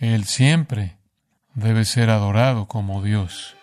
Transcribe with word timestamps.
Él 0.00 0.24
siempre 0.24 0.96
debe 1.54 1.84
ser 1.84 2.08
adorado 2.08 2.66
como 2.66 3.02
Dios. 3.02 3.54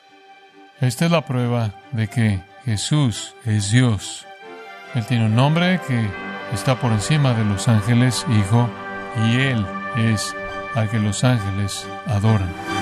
Esta 0.80 1.06
es 1.06 1.12
la 1.12 1.26
prueba 1.26 1.74
de 1.92 2.08
que 2.08 2.40
Jesús 2.64 3.34
es 3.44 3.72
Dios. 3.72 4.28
Él 4.94 5.04
tiene 5.08 5.26
un 5.26 5.36
nombre 5.36 5.82
que 5.88 6.08
está 6.54 6.80
por 6.80 6.92
encima 6.92 7.34
de 7.34 7.44
los 7.44 7.68
ángeles, 7.68 8.24
Hijo, 8.30 8.70
y 9.26 9.38
Él 9.38 9.66
es 9.98 10.36
al 10.76 10.88
que 10.92 11.00
los 11.00 11.24
ángeles 11.24 11.88
adoran. 12.06 12.77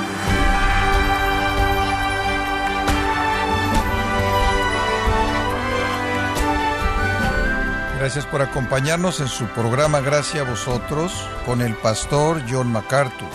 Gracias 8.06 8.28
por 8.28 8.44
acompañarnos 8.44 9.20
en 9.20 9.28
su 9.28 9.48
programa 9.48 10.00
Gracias 10.00 10.46
a 10.46 10.48
vosotros 10.48 11.12
con 11.44 11.64
el 11.64 11.76
pastor 11.76 12.40
John 12.48 12.72
MacArthur. 12.72 13.28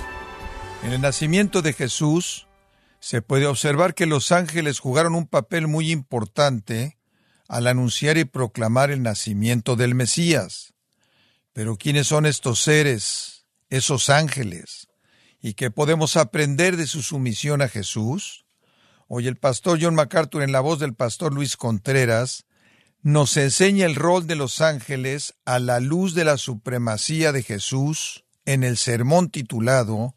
En 0.85 0.93
el 0.93 1.01
nacimiento 1.01 1.61
de 1.61 1.73
Jesús 1.73 2.47
se 3.01 3.21
puede 3.21 3.47
observar 3.47 3.95
que 3.95 4.07
los 4.07 4.31
ángeles 4.31 4.79
jugaron 4.79 5.17
un 5.17 5.27
papel 5.27 5.67
muy 5.67 5.91
importante 5.91 7.01
al 7.49 7.67
anunciar 7.67 8.17
y 8.17 8.25
proclamar 8.25 8.93
el 8.93 9.03
nacimiento 9.03 9.75
del 9.75 9.97
Mesías. 9.97 10.73
Pero 11.53 11.77
¿quiénes 11.77 12.07
son 12.07 12.25
estos 12.25 12.63
seres, 12.63 13.47
esos 13.71 14.09
ángeles? 14.09 14.87
¿Y 15.43 15.55
qué 15.55 15.73
podemos 15.73 16.17
aprender 16.17 16.77
de 16.77 16.87
su 16.87 17.03
sumisión 17.03 17.61
a 17.61 17.67
Jesús? 17.67 18.47
Hoy 19.09 19.27
el 19.27 19.37
pastor 19.37 19.81
John 19.83 19.97
MacArthur, 19.97 20.45
en 20.45 20.53
la 20.53 20.61
voz 20.61 20.79
del 20.79 20.95
pastor 20.95 21.35
Luis 21.35 21.57
Contreras, 21.57 22.47
nos 23.03 23.37
enseña 23.37 23.87
el 23.87 23.95
rol 23.95 24.27
de 24.27 24.37
los 24.37 24.61
ángeles 24.61 25.35
a 25.45 25.59
la 25.59 25.81
luz 25.81 26.15
de 26.15 26.25
la 26.25 26.37
supremacía 26.37 27.33
de 27.33 27.43
Jesús 27.43 28.25
en 28.45 28.63
el 28.63 28.77
sermón 28.77 29.31
titulado 29.31 30.15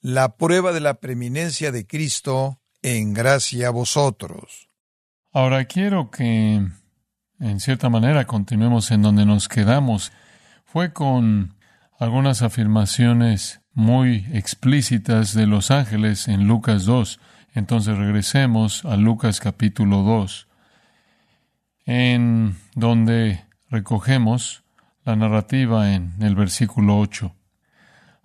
La 0.00 0.36
prueba 0.36 0.72
de 0.72 0.80
la 0.80 0.94
preeminencia 0.94 1.72
de 1.72 1.86
Cristo 1.86 2.58
en 2.80 3.12
gracia 3.12 3.68
a 3.68 3.70
vosotros. 3.70 4.68
Ahora 5.32 5.64
quiero 5.66 6.10
que, 6.10 6.66
en 7.40 7.60
cierta 7.60 7.88
manera, 7.88 8.26
continuemos 8.26 8.90
en 8.90 9.02
donde 9.02 9.26
nos 9.26 9.48
quedamos. 9.48 10.12
Fue 10.64 10.92
con 10.92 11.54
algunas 11.98 12.42
afirmaciones 12.42 13.60
muy 13.72 14.26
explícitas 14.32 15.34
de 15.34 15.46
los 15.46 15.70
ángeles 15.70 16.28
en 16.28 16.48
Lucas 16.48 16.84
2. 16.84 17.20
Entonces 17.54 17.96
regresemos 17.96 18.84
a 18.84 18.96
Lucas 18.96 19.38
capítulo 19.38 20.02
2 20.02 20.48
en 21.86 22.56
donde 22.74 23.44
recogemos 23.70 24.62
la 25.04 25.16
narrativa 25.16 25.92
en 25.94 26.14
el 26.20 26.34
versículo 26.34 26.98
8. 26.98 27.34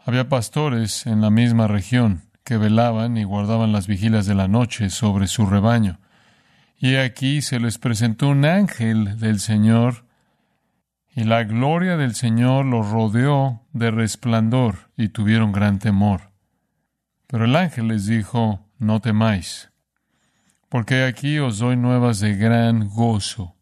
Había 0.05 0.30
pastores 0.30 1.05
en 1.08 1.22
la 1.22 1.30
misma 1.30 1.67
región 1.67 2.23
que 2.44 2.58
velaban 2.58 3.17
y 3.17 3.23
guardaban 3.23 3.72
las 3.72 3.88
vigilas 3.88 4.25
de 4.25 4.36
la 4.36 4.47
noche 4.47 4.89
sobre 4.89 5.27
su 5.27 5.45
rebaño. 5.45 5.99
Y 6.80 6.95
aquí 6.95 7.41
se 7.41 7.59
les 7.59 7.77
presentó 7.77 8.30
un 8.30 8.45
ángel 8.45 9.19
del 9.19 9.39
Señor, 9.39 10.05
y 11.14 11.23
la 11.23 11.44
gloria 11.44 11.97
del 11.97 12.14
Señor 12.14 12.66
los 12.66 12.89
rodeó 12.89 13.64
de 13.73 13.89
resplandor, 13.89 14.92
y 14.95 15.09
tuvieron 15.09 15.52
gran 15.52 15.80
temor. 15.80 16.31
Pero 17.25 17.45
el 17.45 17.55
ángel 17.55 17.88
les 17.88 18.05
dijo, 18.05 18.66
no 18.77 19.02
temáis 19.02 19.71
porque 20.70 21.04
aquí 21.04 21.40
os 21.40 21.60
doy 21.60 21.78
nuevas 21.78 22.20
de 22.20 22.36
gran 22.36 22.90
gozo, 22.90 23.56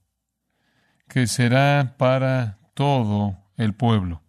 que 1.08 1.28
será 1.28 1.96
para 1.98 2.58
todo 2.74 3.38
el 3.58 3.74
pueblo, 3.74 4.24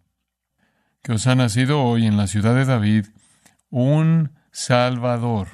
que 1.01 1.13
os 1.13 1.27
ha 1.27 1.35
nacido 1.35 1.83
hoy 1.83 2.05
en 2.05 2.17
la 2.17 2.27
ciudad 2.27 2.55
de 2.55 2.65
David 2.65 3.05
un 3.69 4.31
Salvador, 4.51 5.47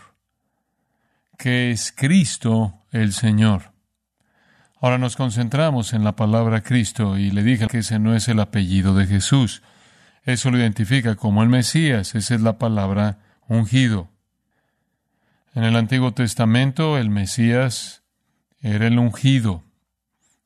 que 1.37 1.71
es 1.71 1.91
Cristo 1.91 2.85
el 2.91 3.13
Señor. 3.13 3.73
Ahora 4.79 4.97
nos 4.97 5.15
concentramos 5.15 5.93
en 5.93 6.03
la 6.03 6.15
palabra 6.15 6.61
Cristo 6.61 7.17
y 7.17 7.31
le 7.31 7.41
dije 7.41 7.67
que 7.67 7.79
ese 7.79 7.99
no 7.99 8.15
es 8.15 8.27
el 8.27 8.39
apellido 8.41 8.93
de 8.93 9.07
Jesús. 9.07 9.63
Eso 10.23 10.51
lo 10.51 10.57
identifica 10.57 11.15
como 11.15 11.41
el 11.41 11.49
Mesías, 11.49 12.15
esa 12.15 12.35
es 12.35 12.41
la 12.41 12.57
palabra 12.57 13.19
ungido. 13.47 14.12
En 15.55 15.63
el 15.63 15.75
Antiguo 15.75 16.13
Testamento 16.13 16.97
el 16.97 17.11
Mesías 17.11 18.01
era 18.59 18.87
el 18.87 18.97
ungido 18.97 19.63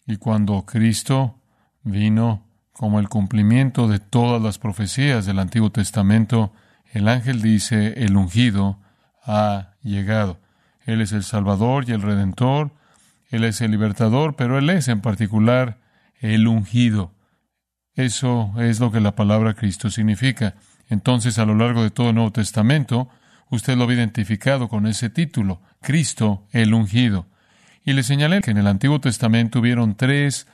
y 0.06 0.18
cuando 0.18 0.66
Cristo 0.66 1.40
vino 1.84 2.46
como 2.74 3.00
el 3.00 3.08
cumplimiento 3.08 3.88
de 3.88 4.00
todas 4.00 4.42
las 4.42 4.58
profecías 4.58 5.26
del 5.26 5.40
Antiguo 5.40 5.72
Testamento, 5.72 6.52
el 6.92 7.08
ángel 7.08 7.42
dice, 7.42 8.04
el 8.04 8.18
ungido 8.18 8.80
ha 9.24 9.76
llegado. 9.82 10.42
Él 10.86 11.00
es 11.00 11.14
el 11.14 11.24
Salvador 11.24 11.86
y 11.88 11.94
el 11.94 12.02
Redentor, 12.02 12.72
Él 13.30 13.46
es 13.46 13.62
el 13.62 13.72
libertador, 13.72 14.36
pero 14.36 14.58
Él 14.58 14.70
es 14.70 14.90
en 14.90 15.00
particular 15.00 15.80
el 16.20 16.48
ungido. 16.48 17.14
Eso 17.96 18.54
es 18.58 18.82
lo 18.82 18.92
que 18.92 19.00
la 19.00 19.16
palabra 19.16 19.54
Cristo 19.54 19.90
significa. 19.90 20.56
Entonces, 20.90 21.40
a 21.40 21.46
lo 21.46 21.56
largo 21.56 21.82
de 21.82 21.92
todo 21.92 22.10
el 22.10 22.16
Nuevo 22.16 22.32
Testamento, 22.32 23.10
Usted 23.50 23.78
lo 23.78 23.88
ha 23.88 23.94
identificado 23.94 24.68
con 24.68 24.88
ese 24.88 25.10
título, 25.10 25.62
Cristo 25.82 26.46
el 26.52 26.74
ungido. 26.74 27.28
Y 27.84 27.94
le 27.94 28.04
señalé 28.04 28.42
que 28.42 28.52
en 28.52 28.58
el 28.58 28.68
Antiguo 28.68 29.00
Testamento 29.00 29.60
hubieron 29.60 29.96
tres 29.96 30.48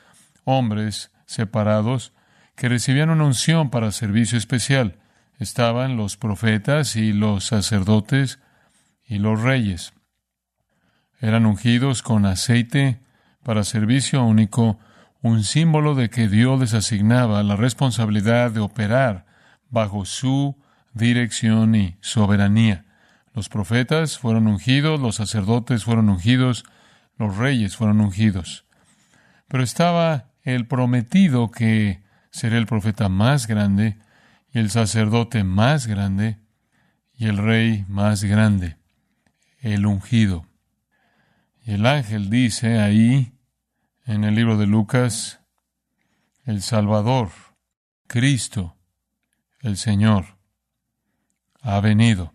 hombres 0.44 1.12
separados 1.26 2.14
que 2.56 2.70
recibían 2.70 3.10
una 3.10 3.26
unción 3.26 3.70
para 3.72 3.92
servicio 3.92 4.38
especial. 4.38 5.00
Estaban 5.40 5.98
los 5.98 6.18
profetas 6.18 6.96
y 6.96 7.12
los 7.14 7.46
sacerdotes 7.46 8.40
y 9.06 9.18
los 9.18 9.42
reyes. 9.42 9.94
Eran 11.20 11.46
ungidos 11.46 12.04
con 12.04 12.26
aceite 12.26 13.00
para 13.44 13.64
servicio 13.64 14.24
único, 14.24 14.80
un 15.22 15.44
símbolo 15.44 15.96
de 15.96 16.10
que 16.10 16.28
Dios 16.28 16.60
les 16.60 16.74
asignaba 16.74 17.42
la 17.44 17.56
responsabilidad 17.56 18.52
de 18.52 18.60
operar 18.60 19.26
bajo 19.70 20.06
su 20.06 20.56
dirección 20.94 21.76
y 21.76 21.98
soberanía. 22.02 22.86
Los 23.34 23.50
profetas 23.50 24.20
fueron 24.20 24.48
ungidos, 24.48 25.00
los 25.00 25.16
sacerdotes 25.16 25.84
fueron 25.84 26.10
ungidos, 26.10 26.66
los 27.18 27.38
reyes 27.38 27.76
fueron 27.76 28.00
ungidos. 28.02 28.66
Pero 29.48 29.64
estaba 29.64 30.32
el 30.44 30.68
prometido 30.68 31.52
que 31.52 32.04
sería 32.32 32.58
el 32.58 32.68
profeta 32.68 33.10
más 33.10 33.48
grande, 33.48 33.98
y 34.52 34.60
el 34.60 34.70
sacerdote 34.70 35.44
más 35.44 35.88
grande, 35.88 36.38
y 37.16 37.26
el 37.26 37.38
rey 37.38 37.86
más 37.88 38.24
grande, 38.24 38.78
el 39.60 39.86
ungido. 39.86 40.48
Y 41.66 41.74
el 41.74 41.86
ángel 41.86 42.30
dice 42.30 42.80
ahí, 42.80 43.34
en 44.06 44.24
el 44.24 44.36
libro 44.36 44.58
de 44.58 44.68
Lucas, 44.68 45.40
el 46.46 46.62
Salvador, 46.62 47.30
Cristo, 48.08 48.76
el 49.62 49.78
Señor 49.78 50.38
ha 51.64 51.80
venido. 51.80 52.34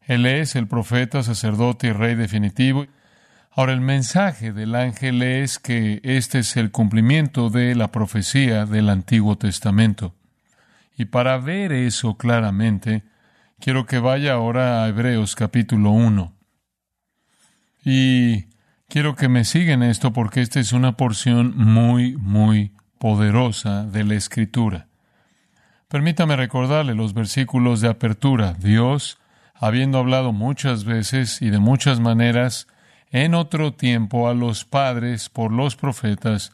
Él 0.00 0.26
es 0.26 0.54
el 0.56 0.68
profeta, 0.68 1.22
sacerdote 1.22 1.86
y 1.86 1.92
rey 1.92 2.14
definitivo. 2.14 2.86
Ahora 3.50 3.72
el 3.72 3.80
mensaje 3.80 4.52
del 4.52 4.74
ángel 4.74 5.22
es 5.22 5.58
que 5.58 6.00
este 6.02 6.40
es 6.40 6.56
el 6.56 6.70
cumplimiento 6.70 7.48
de 7.48 7.74
la 7.74 7.90
profecía 7.90 8.66
del 8.66 8.90
Antiguo 8.90 9.38
Testamento. 9.38 10.14
Y 10.96 11.06
para 11.06 11.38
ver 11.38 11.72
eso 11.72 12.16
claramente, 12.16 13.04
quiero 13.60 13.86
que 13.86 13.98
vaya 13.98 14.34
ahora 14.34 14.84
a 14.84 14.88
Hebreos 14.88 15.36
capítulo 15.36 15.90
1. 15.92 16.36
Y 17.84 18.46
quiero 18.88 19.14
que 19.14 19.28
me 19.28 19.44
sigan 19.44 19.82
esto 19.82 20.12
porque 20.12 20.42
esta 20.42 20.60
es 20.60 20.72
una 20.72 20.96
porción 20.96 21.56
muy, 21.56 22.16
muy 22.16 22.72
poderosa 22.98 23.84
de 23.84 24.04
la 24.04 24.14
Escritura. 24.14 24.88
Permítame 25.88 26.36
recordarle 26.36 26.94
los 26.94 27.14
versículos 27.14 27.80
de 27.80 27.88
apertura. 27.88 28.54
Dios, 28.54 29.18
habiendo 29.54 29.98
hablado 29.98 30.32
muchas 30.32 30.84
veces 30.84 31.40
y 31.42 31.50
de 31.50 31.58
muchas 31.58 32.00
maneras 32.00 32.66
en 33.10 33.34
otro 33.34 33.72
tiempo 33.74 34.28
a 34.28 34.34
los 34.34 34.64
padres 34.64 35.28
por 35.28 35.52
los 35.52 35.76
profetas, 35.76 36.52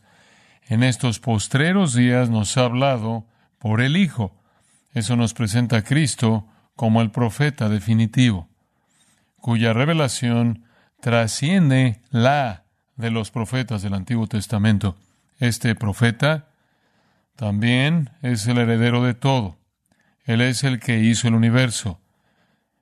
en 0.68 0.82
estos 0.82 1.18
postreros 1.18 1.94
días 1.94 2.28
nos 2.28 2.56
ha 2.56 2.64
hablado 2.64 3.26
por 3.58 3.80
el 3.80 3.96
Hijo. 3.96 4.34
Eso 4.92 5.16
nos 5.16 5.34
presenta 5.34 5.78
a 5.78 5.82
Cristo 5.82 6.46
como 6.76 7.00
el 7.00 7.10
profeta 7.10 7.68
definitivo, 7.68 8.48
cuya 9.36 9.72
revelación 9.72 10.64
trasciende 11.00 12.00
la 12.10 12.64
de 12.96 13.10
los 13.10 13.30
profetas 13.30 13.82
del 13.82 13.94
Antiguo 13.94 14.26
Testamento. 14.26 14.96
Este 15.38 15.74
profeta 15.74 16.49
también 17.36 18.10
es 18.22 18.46
el 18.46 18.58
heredero 18.58 19.02
de 19.02 19.14
todo. 19.14 19.58
Él 20.24 20.40
es 20.40 20.64
el 20.64 20.80
que 20.80 20.98
hizo 20.98 21.28
el 21.28 21.34
universo. 21.34 22.00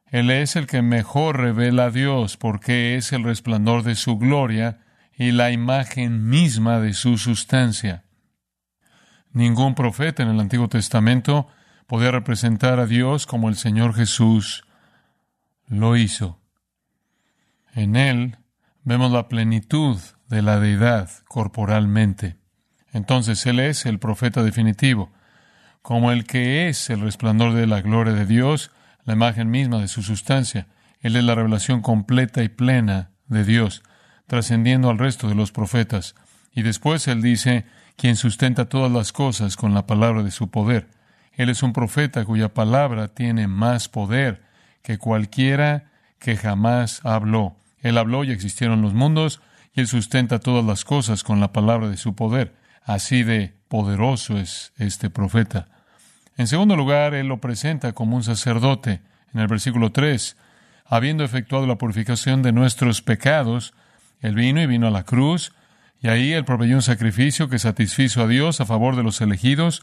Él 0.06 0.30
es 0.30 0.56
el 0.56 0.66
que 0.66 0.82
mejor 0.82 1.38
revela 1.38 1.86
a 1.86 1.90
Dios 1.90 2.36
porque 2.36 2.96
es 2.96 3.12
el 3.12 3.24
resplandor 3.24 3.82
de 3.82 3.94
su 3.94 4.18
gloria 4.18 4.80
y 5.16 5.32
la 5.32 5.50
imagen 5.50 6.28
misma 6.28 6.80
de 6.80 6.94
su 6.94 7.18
sustancia. 7.18 8.04
Ningún 9.32 9.74
profeta 9.74 10.22
en 10.22 10.30
el 10.30 10.40
Antiguo 10.40 10.68
Testamento 10.68 11.48
podía 11.86 12.10
representar 12.10 12.80
a 12.80 12.86
Dios 12.86 13.26
como 13.26 13.48
el 13.48 13.56
Señor 13.56 13.94
Jesús 13.94 14.64
lo 15.66 15.96
hizo. 15.96 16.40
En 17.74 17.96
Él 17.96 18.38
vemos 18.84 19.12
la 19.12 19.28
plenitud 19.28 19.98
de 20.28 20.42
la 20.42 20.58
deidad 20.58 21.10
corporalmente. 21.28 22.37
Entonces 22.92 23.44
Él 23.46 23.60
es 23.60 23.86
el 23.86 23.98
profeta 23.98 24.42
definitivo, 24.42 25.10
como 25.82 26.12
el 26.12 26.24
que 26.24 26.68
es 26.68 26.90
el 26.90 27.00
resplandor 27.00 27.54
de 27.54 27.66
la 27.66 27.80
gloria 27.80 28.12
de 28.14 28.26
Dios, 28.26 28.70
la 29.04 29.14
imagen 29.14 29.50
misma 29.50 29.80
de 29.80 29.88
su 29.88 30.02
sustancia. 30.02 30.66
Él 31.00 31.16
es 31.16 31.24
la 31.24 31.34
revelación 31.34 31.80
completa 31.80 32.42
y 32.42 32.48
plena 32.48 33.10
de 33.26 33.44
Dios, 33.44 33.82
trascendiendo 34.26 34.90
al 34.90 34.98
resto 34.98 35.28
de 35.28 35.34
los 35.34 35.52
profetas. 35.52 36.14
Y 36.52 36.62
después 36.62 37.06
Él 37.08 37.22
dice, 37.22 37.66
quien 37.96 38.16
sustenta 38.16 38.68
todas 38.68 38.90
las 38.90 39.12
cosas 39.12 39.56
con 39.56 39.74
la 39.74 39.86
palabra 39.86 40.22
de 40.22 40.30
su 40.30 40.50
poder. 40.50 40.88
Él 41.32 41.50
es 41.50 41.62
un 41.62 41.72
profeta 41.72 42.24
cuya 42.24 42.52
palabra 42.52 43.08
tiene 43.08 43.46
más 43.46 43.88
poder 43.88 44.42
que 44.82 44.98
cualquiera 44.98 45.90
que 46.18 46.36
jamás 46.36 47.00
habló. 47.04 47.56
Él 47.80 47.96
habló 47.96 48.24
y 48.24 48.32
existieron 48.32 48.82
los 48.82 48.92
mundos, 48.92 49.40
y 49.72 49.80
Él 49.80 49.86
sustenta 49.86 50.40
todas 50.40 50.64
las 50.64 50.84
cosas 50.84 51.22
con 51.22 51.40
la 51.40 51.52
palabra 51.52 51.88
de 51.88 51.96
su 51.96 52.14
poder. 52.14 52.57
Así 52.88 53.22
de 53.22 53.52
poderoso 53.68 54.38
es 54.38 54.72
este 54.78 55.10
profeta. 55.10 55.68
En 56.38 56.46
segundo 56.46 56.74
lugar, 56.74 57.12
Él 57.12 57.26
lo 57.26 57.38
presenta 57.38 57.92
como 57.92 58.16
un 58.16 58.24
sacerdote. 58.24 59.02
En 59.34 59.40
el 59.40 59.46
versículo 59.46 59.92
3, 59.92 60.38
habiendo 60.86 61.22
efectuado 61.22 61.66
la 61.66 61.76
purificación 61.76 62.42
de 62.42 62.52
nuestros 62.52 63.02
pecados, 63.02 63.74
Él 64.22 64.34
vino 64.36 64.62
y 64.62 64.66
vino 64.66 64.86
a 64.86 64.90
la 64.90 65.02
cruz, 65.02 65.52
y 66.00 66.08
ahí 66.08 66.32
Él 66.32 66.46
proveyó 66.46 66.76
un 66.76 66.82
sacrificio 66.82 67.50
que 67.50 67.58
satisfizo 67.58 68.22
a 68.22 68.26
Dios 68.26 68.58
a 68.62 68.64
favor 68.64 68.96
de 68.96 69.02
los 69.02 69.20
elegidos, 69.20 69.82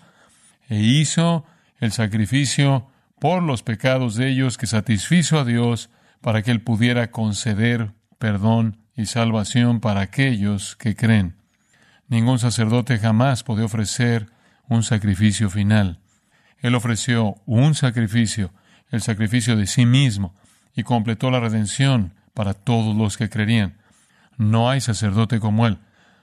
e 0.68 0.80
hizo 0.80 1.46
el 1.80 1.92
sacrificio 1.92 2.88
por 3.20 3.44
los 3.44 3.62
pecados 3.62 4.16
de 4.16 4.30
ellos 4.30 4.58
que 4.58 4.66
satisfizo 4.66 5.38
a 5.38 5.46
Dios 5.46 5.92
para 6.22 6.42
que 6.42 6.50
Él 6.50 6.62
pudiera 6.62 7.12
conceder 7.12 7.92
perdón 8.18 8.78
y 8.96 9.06
salvación 9.06 9.80
para 9.80 10.02
aquellos 10.02 10.76
que 10.76 10.96
creen. 10.96 11.45
Ningún 12.08 12.40
sacerdote 12.40 13.00
jamás 13.00 13.44
podía 13.44 13.66
ofrecer 13.66 14.28
un 14.68 14.84
sacrificio 14.84 15.50
final. 15.50 16.00
Él 16.60 16.76
ofreció 16.76 17.36
un 17.46 17.76
sacrificio, 17.76 18.52
el 18.92 19.02
sacrificio 19.02 19.56
de 19.56 19.68
sí 19.68 19.86
mismo, 19.86 20.36
y 20.76 20.84
completó 20.84 21.32
la 21.32 21.40
redención 21.40 22.14
para 22.34 22.54
todos 22.54 22.96
los 22.96 23.18
que 23.18 23.30
creerían. 23.30 23.78
No 24.38 24.70
hay 24.70 24.82
sacerdote 24.82 25.40
como 25.40 25.66
Él. 25.68 25.80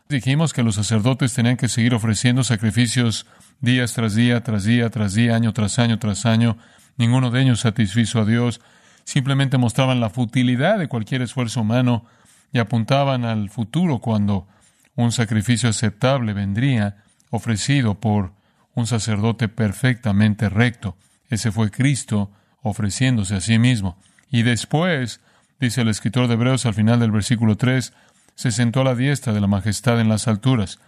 Dijimos 0.08 0.52
que 0.52 0.62
los 0.62 0.74
sacerdotes 0.74 1.32
tenían 1.32 1.56
que 1.56 1.68
seguir 1.68 1.94
ofreciendo 1.94 2.44
sacrificios 2.44 3.26
días 3.60 3.94
tras 3.94 4.14
día, 4.14 4.42
tras 4.42 4.64
día, 4.64 4.90
tras 4.90 5.14
día, 5.14 5.34
año 5.34 5.52
tras 5.52 5.78
año, 5.78 5.98
tras 5.98 6.26
año. 6.26 6.58
Ninguno 6.98 7.30
de 7.30 7.42
ellos 7.42 7.60
satisfizo 7.60 8.20
a 8.20 8.26
Dios. 8.26 8.60
Simplemente 9.04 9.56
mostraban 9.58 10.00
la 10.00 10.10
futilidad 10.10 10.78
de 10.78 10.88
cualquier 10.88 11.22
esfuerzo 11.22 11.62
humano 11.62 12.04
y 12.52 12.58
apuntaban 12.58 13.24
al 13.24 13.48
futuro 13.48 14.00
cuando 14.00 14.46
un 14.94 15.12
sacrificio 15.12 15.68
aceptable 15.68 16.32
vendría 16.32 17.04
ofrecido 17.30 17.98
por 17.98 18.32
un 18.74 18.86
sacerdote 18.86 19.48
perfectamente 19.48 20.48
recto. 20.48 20.96
Ese 21.28 21.50
fue 21.50 21.70
Cristo 21.70 22.30
ofreciéndose 22.62 23.34
a 23.36 23.40
sí 23.40 23.58
mismo. 23.58 23.98
Y 24.30 24.42
después, 24.42 25.20
dice 25.60 25.82
el 25.82 25.88
escritor 25.88 26.28
de 26.28 26.34
Hebreos 26.34 26.66
al 26.66 26.74
final 26.74 27.00
del 27.00 27.10
versículo 27.10 27.56
3, 27.56 27.92
se 28.34 28.50
sentó 28.50 28.80
a 28.80 28.84
la 28.84 28.94
diestra 28.94 29.32
de 29.32 29.40
la 29.40 29.46
majestad 29.46 30.00
en 30.00 30.08
las 30.08 30.28
alturas. 30.28 30.78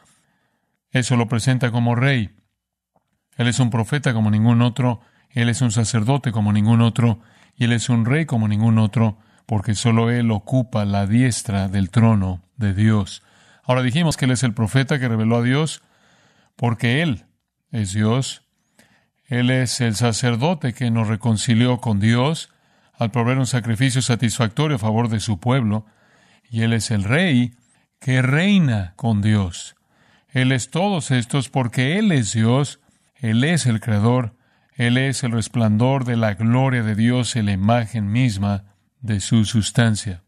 Eso 0.92 1.16
lo 1.16 1.28
presenta 1.28 1.70
como 1.70 1.94
rey. 1.94 2.30
Él 3.36 3.48
es 3.48 3.58
un 3.58 3.70
profeta 3.70 4.14
como 4.14 4.30
ningún 4.30 4.62
otro, 4.62 5.00
él 5.30 5.48
es 5.48 5.60
un 5.60 5.72
sacerdote 5.72 6.30
como 6.30 6.52
ningún 6.52 6.80
otro, 6.80 7.20
y 7.56 7.64
él 7.64 7.72
es 7.72 7.88
un 7.88 8.04
rey 8.04 8.26
como 8.26 8.46
ningún 8.46 8.78
otro, 8.78 9.18
porque 9.46 9.74
solo 9.74 10.10
él 10.10 10.30
ocupa 10.30 10.84
la 10.84 11.06
diestra 11.06 11.68
del 11.68 11.90
trono 11.90 12.42
de 12.56 12.74
Dios. 12.74 13.23
Ahora 13.64 13.82
dijimos 13.82 14.16
que 14.16 14.26
él 14.26 14.30
es 14.30 14.42
el 14.42 14.54
profeta 14.54 14.98
que 14.98 15.08
reveló 15.08 15.38
a 15.38 15.42
Dios, 15.42 15.82
porque 16.56 17.02
él 17.02 17.24
es 17.70 17.92
Dios. 17.92 18.42
Él 19.26 19.50
es 19.50 19.80
el 19.80 19.94
sacerdote 19.94 20.74
que 20.74 20.90
nos 20.90 21.08
reconcilió 21.08 21.80
con 21.80 21.98
Dios 21.98 22.50
al 22.92 23.10
proveer 23.10 23.38
un 23.38 23.46
sacrificio 23.46 24.02
satisfactorio 24.02 24.76
a 24.76 24.80
favor 24.80 25.08
de 25.08 25.20
su 25.20 25.40
pueblo. 25.40 25.86
Y 26.48 26.62
Él 26.62 26.72
es 26.72 26.90
el 26.90 27.04
rey 27.04 27.54
que 27.98 28.22
reina 28.22 28.92
con 28.96 29.22
Dios. 29.22 29.76
Él 30.28 30.52
es 30.52 30.70
todos 30.70 31.10
estos 31.10 31.48
porque 31.48 31.98
Él 31.98 32.12
es 32.12 32.32
Dios, 32.32 32.80
Él 33.16 33.44
es 33.44 33.66
el 33.66 33.80
Creador, 33.80 34.36
Él 34.74 34.98
es 34.98 35.24
el 35.24 35.32
resplandor 35.32 36.04
de 36.04 36.16
la 36.16 36.34
gloria 36.34 36.82
de 36.82 36.94
Dios 36.94 37.34
en 37.36 37.46
la 37.46 37.52
imagen 37.52 38.12
misma 38.12 38.64
de 39.00 39.20
su 39.20 39.44
sustancia. 39.44 40.22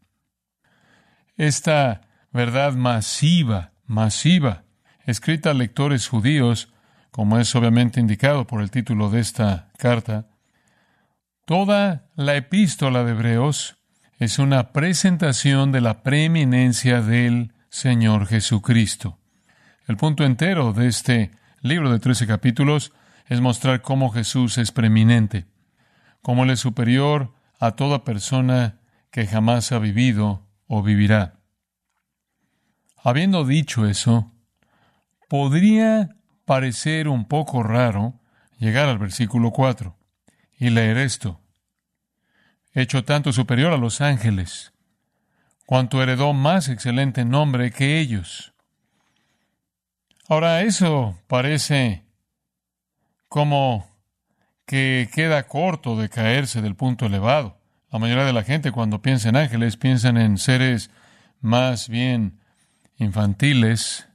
Esta 1.37 2.01
verdad 2.37 2.75
masiva, 2.75 3.73
masiva, 3.87 4.65
escrita 5.07 5.51
a 5.51 5.55
lectores 5.55 6.07
judíos, 6.07 6.69
como 7.11 7.39
es 7.39 7.55
obviamente 7.57 7.99
indicado 7.99 8.47
por 8.47 8.61
el 8.61 8.71
título 8.71 9.11
de 9.11 9.21
esta 9.21 9.71
carta, 9.79 10.27
toda 11.47 12.11
la 12.15 12.37
epístola 12.37 13.05
de 13.05 13.13
Hebreos 13.13 13.79
es 14.19 14.39
una 14.39 14.73
presentación 14.73 15.73
de 15.73 15.81
la 15.81 16.03
preeminencia 16.03 17.01
del 17.01 17.55
Señor 17.71 18.27
Jesucristo. 18.27 19.19
El 19.89 19.97
punto 19.97 20.25
entero 20.25 20.75
de 20.75 20.89
este 20.89 21.31
libro 21.63 21.91
de 21.91 22.01
trece 22.01 22.27
capítulos 22.27 22.93
es 23.29 23.41
mostrar 23.41 23.81
cómo 23.81 24.11
Jesús 24.11 24.59
es 24.59 24.73
preeminente, 24.73 25.47
cómo 26.21 26.45
Él 26.45 26.51
es 26.51 26.61
superior 26.61 27.33
a 27.59 27.73
toda 27.73 28.05
persona 28.05 28.79
que 29.11 29.27
jamás 29.27 29.73
ha 29.73 29.79
vivido 29.79 30.47
o 30.67 30.83
vivirá. 30.83 31.36
Habiendo 33.03 33.45
dicho 33.45 33.87
eso, 33.87 34.33
podría 35.29 36.17
parecer 36.45 37.09
un 37.09 37.27
poco 37.27 37.63
raro 37.63 38.21
llegar 38.59 38.89
al 38.89 38.99
versículo 38.99 39.51
4 39.51 39.97
y 40.59 40.71
leer 40.71 40.97
esto. 40.99 41.41
Hecho 42.73 43.05
tanto 43.05 43.33
superior 43.33 43.73
a 43.73 43.79
los 43.79 44.01
ángeles, 44.01 44.73
cuanto 45.67 46.03
heredó 46.03 46.33
más 46.33 46.69
excelente 46.69 47.25
nombre 47.25 47.71
que 47.71 47.99
ellos. 47.99 48.53
Ahora, 50.29 50.63
eso 50.63 51.19
parece 51.27 52.05
como 53.29 53.87
que 54.67 55.09
queda 55.13 55.47
corto 55.47 55.97
de 55.97 56.09
caerse 56.09 56.61
del 56.61 56.75
punto 56.75 57.07
elevado. 57.07 57.59
La 57.91 57.99
mayoría 57.99 58.25
de 58.25 58.33
la 58.33 58.43
gente 58.43 58.73
cuando 58.73 59.01
piensa 59.01 59.29
en 59.29 59.37
ángeles 59.37 59.77
piensan 59.77 60.17
en 60.17 60.39
seres 60.39 60.91
más 61.41 61.89
bien 61.89 62.41
infantiles, 62.99 64.09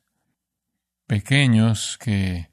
pequeños 1.07 1.97
que 1.97 2.49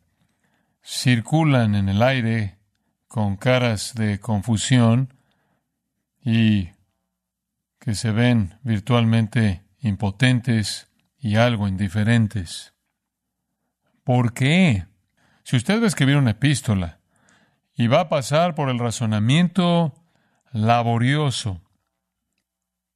circulan 0.82 1.74
en 1.74 1.88
el 1.88 2.02
aire 2.02 2.58
con 3.06 3.36
caras 3.36 3.94
de 3.94 4.20
confusión 4.20 5.14
y 6.22 6.70
que 7.78 7.94
se 7.94 8.10
ven 8.10 8.58
virtualmente 8.62 9.62
impotentes 9.80 10.90
y 11.18 11.36
algo 11.36 11.68
indiferentes. 11.68 12.74
¿Por 14.04 14.32
qué? 14.32 14.86
Si 15.44 15.56
usted 15.56 15.80
va 15.80 15.84
a 15.84 15.88
escribir 15.88 16.16
una 16.16 16.32
epístola 16.32 17.00
y 17.74 17.86
va 17.86 18.00
a 18.00 18.08
pasar 18.08 18.54
por 18.54 18.68
el 18.68 18.78
razonamiento 18.78 19.94
laborioso 20.52 21.62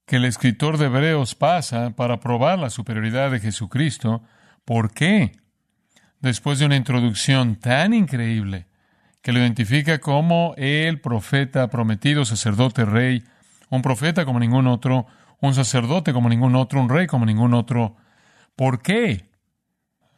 que 0.05 0.17
el 0.17 0.25
escritor 0.25 0.77
de 0.77 0.85
Hebreos 0.85 1.35
pasa 1.35 1.91
para 1.91 2.19
probar 2.19 2.59
la 2.59 2.69
superioridad 2.69 3.31
de 3.31 3.39
Jesucristo, 3.39 4.23
¿por 4.65 4.93
qué? 4.93 5.31
después 6.23 6.57
de 6.57 6.65
una 6.65 6.77
introducción 6.77 7.57
tan 7.57 7.93
increíble 7.93 8.65
que 9.21 9.33
lo 9.33 9.39
identifica 9.39 9.99
como 9.99 10.53
el 10.57 11.01
profeta 11.01 11.67
prometido, 11.69 12.23
sacerdote, 12.23 12.85
rey, 12.85 13.23
un 13.69 13.81
profeta 13.81 14.23
como 14.23 14.39
ningún 14.39 14.67
otro, 14.67 15.05
un 15.41 15.53
sacerdote 15.53 16.13
como 16.13 16.29
ningún 16.29 16.55
otro, 16.55 16.79
un 16.79 16.87
rey 16.87 17.07
como 17.07 17.25
ningún 17.25 17.53
otro. 17.53 17.97
¿Por 18.55 18.81
qué? 18.81 19.29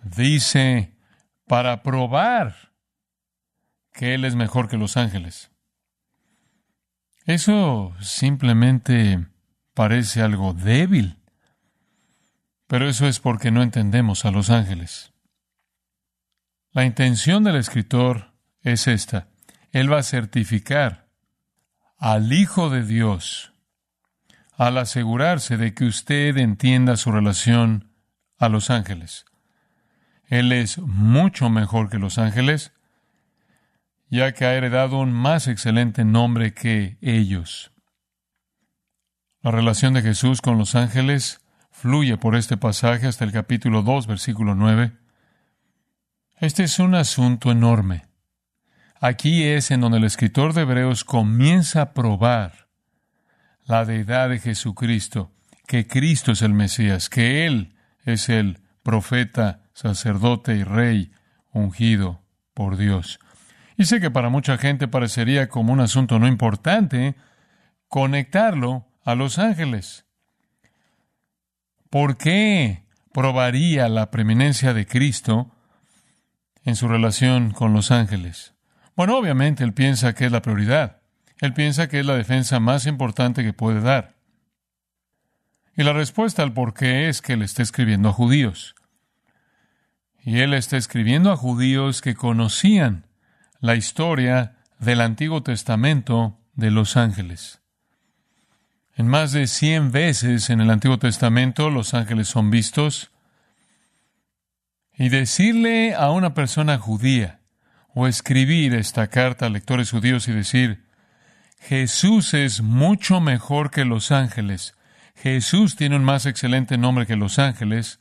Dice, 0.03 0.95
para 1.47 1.81
probar 1.81 2.55
que 3.91 4.13
Él 4.13 4.25
es 4.25 4.35
mejor 4.35 4.67
que 4.67 4.77
los 4.77 4.97
ángeles. 4.97 5.49
Eso 7.25 7.95
simplemente 7.99 9.25
parece 9.75 10.23
algo 10.23 10.53
débil, 10.53 11.19
pero 12.65 12.89
eso 12.89 13.07
es 13.07 13.19
porque 13.19 13.51
no 13.51 13.61
entendemos 13.61 14.25
a 14.25 14.31
los 14.31 14.49
ángeles. 14.49 15.13
La 16.71 16.85
intención 16.85 17.43
del 17.43 17.57
escritor 17.57 18.33
es 18.61 18.87
esta. 18.87 19.27
Él 19.71 19.91
va 19.93 19.99
a 19.99 20.03
certificar 20.03 21.07
al 21.97 22.33
Hijo 22.33 22.71
de 22.71 22.83
Dios 22.83 23.53
al 24.57 24.77
asegurarse 24.77 25.57
de 25.57 25.73
que 25.73 25.85
usted 25.85 26.37
entienda 26.37 26.97
su 26.97 27.11
relación 27.11 27.91
a 28.37 28.49
los 28.49 28.69
ángeles. 28.69 29.25
Él 30.27 30.51
es 30.51 30.79
mucho 30.79 31.49
mejor 31.49 31.89
que 31.89 31.99
los 31.99 32.17
ángeles 32.17 32.71
ya 34.09 34.33
que 34.33 34.45
ha 34.45 34.53
heredado 34.53 34.99
un 34.99 35.11
más 35.11 35.47
excelente 35.47 36.05
nombre 36.05 36.53
que 36.53 36.97
ellos. 37.01 37.71
La 39.45 39.51
relación 39.51 39.93
de 39.93 40.01
Jesús 40.01 40.41
con 40.41 40.57
los 40.57 40.73
ángeles 40.73 41.39
fluye 41.69 42.17
por 42.17 42.35
este 42.35 42.57
pasaje 42.57 43.05
hasta 43.05 43.25
el 43.25 43.31
capítulo 43.31 43.83
2, 43.83 44.07
versículo 44.07 44.55
9. 44.55 44.93
Este 46.37 46.63
es 46.63 46.79
un 46.79 46.95
asunto 46.95 47.51
enorme. 47.51 48.07
Aquí 48.99 49.43
es 49.43 49.69
en 49.69 49.81
donde 49.81 49.99
el 49.99 50.03
escritor 50.03 50.53
de 50.53 50.61
Hebreos 50.61 51.03
comienza 51.03 51.83
a 51.83 51.93
probar 51.93 52.69
la 53.65 53.85
deidad 53.85 54.29
de 54.29 54.39
Jesucristo, 54.39 55.31
que 55.67 55.85
Cristo 55.85 56.31
es 56.31 56.41
el 56.41 56.55
Mesías, 56.55 57.07
que 57.07 57.45
Él 57.45 57.75
es 58.03 58.29
el 58.29 58.61
profeta, 58.81 59.61
sacerdote 59.73 60.55
y 60.55 60.63
rey 60.63 61.11
ungido 61.51 62.23
por 62.55 62.77
Dios. 62.77 63.19
Y 63.77 63.85
sé 63.85 64.01
que 64.01 64.09
para 64.09 64.29
mucha 64.29 64.57
gente 64.57 64.87
parecería 64.87 65.49
como 65.49 65.71
un 65.71 65.81
asunto 65.81 66.17
no 66.17 66.27
importante 66.27 67.13
conectarlo 67.89 68.87
a 69.05 69.15
los 69.15 69.39
ángeles. 69.39 70.05
¿Por 71.89 72.17
qué 72.17 72.83
probaría 73.13 73.87
la 73.87 74.11
preeminencia 74.11 74.73
de 74.73 74.85
Cristo 74.85 75.51
en 76.65 76.75
su 76.75 76.87
relación 76.87 77.51
con 77.51 77.71
los 77.71 77.91
ángeles? 77.91 78.53
Bueno, 78.95 79.17
obviamente 79.17 79.63
él 79.63 79.73
piensa 79.73 80.13
que 80.13 80.25
es 80.25 80.31
la 80.31 80.41
prioridad. 80.41 81.01
Él 81.39 81.53
piensa 81.53 81.87
que 81.87 81.99
es 81.99 82.05
la 82.05 82.15
defensa 82.15 82.59
más 82.59 82.87
importante 82.87 83.43
que 83.43 83.53
puede 83.53 83.79
dar. 83.79 84.15
Y 85.77 85.83
la 85.83 85.93
respuesta 85.93 86.41
al 86.41 86.53
por 86.53 86.73
qué 86.73 87.07
es 87.07 87.21
que 87.21 87.33
él 87.33 87.43
está 87.43 87.61
escribiendo 87.61 88.09
a 88.09 88.13
judíos. 88.13 88.75
Y 90.23 90.39
él 90.39 90.53
está 90.53 90.77
escribiendo 90.77 91.31
a 91.31 91.37
judíos 91.37 92.01
que 92.01 92.15
conocían 92.15 93.05
la 93.59 93.75
historia 93.75 94.57
del 94.79 95.01
Antiguo 95.01 95.43
Testamento 95.43 96.39
de 96.53 96.71
los 96.71 96.97
ángeles. 96.97 97.61
En 98.95 99.07
más 99.07 99.33
de 99.33 99.47
cien 99.47 99.91
veces 99.91 100.49
en 100.49 100.61
el 100.61 100.69
Antiguo 100.69 100.97
Testamento 100.97 101.69
los 101.69 101.93
ángeles 101.93 102.29
son 102.29 102.49
vistos. 102.49 103.11
Y 104.97 105.09
decirle 105.09 105.93
a 105.93 106.11
una 106.11 106.33
persona 106.33 106.77
judía 106.77 107.41
o 107.93 108.07
escribir 108.07 108.73
esta 108.73 109.07
carta 109.07 109.47
a 109.47 109.49
lectores 109.49 109.91
judíos 109.91 110.29
y 110.29 110.31
decir, 110.31 110.85
Jesús 111.59 112.33
es 112.33 112.61
mucho 112.61 113.19
mejor 113.19 113.71
que 113.71 113.83
los 113.83 114.11
ángeles, 114.11 114.75
Jesús 115.15 115.75
tiene 115.75 115.95
un 115.95 116.03
más 116.03 116.25
excelente 116.25 116.77
nombre 116.77 117.05
que 117.05 117.15
los 117.15 117.39
ángeles, 117.39 117.99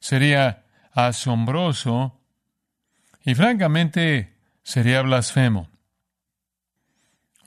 sería 0.00 0.64
asombroso 0.92 2.18
y 3.24 3.34
francamente 3.34 4.34
sería 4.62 5.02
blasfemo. 5.02 5.68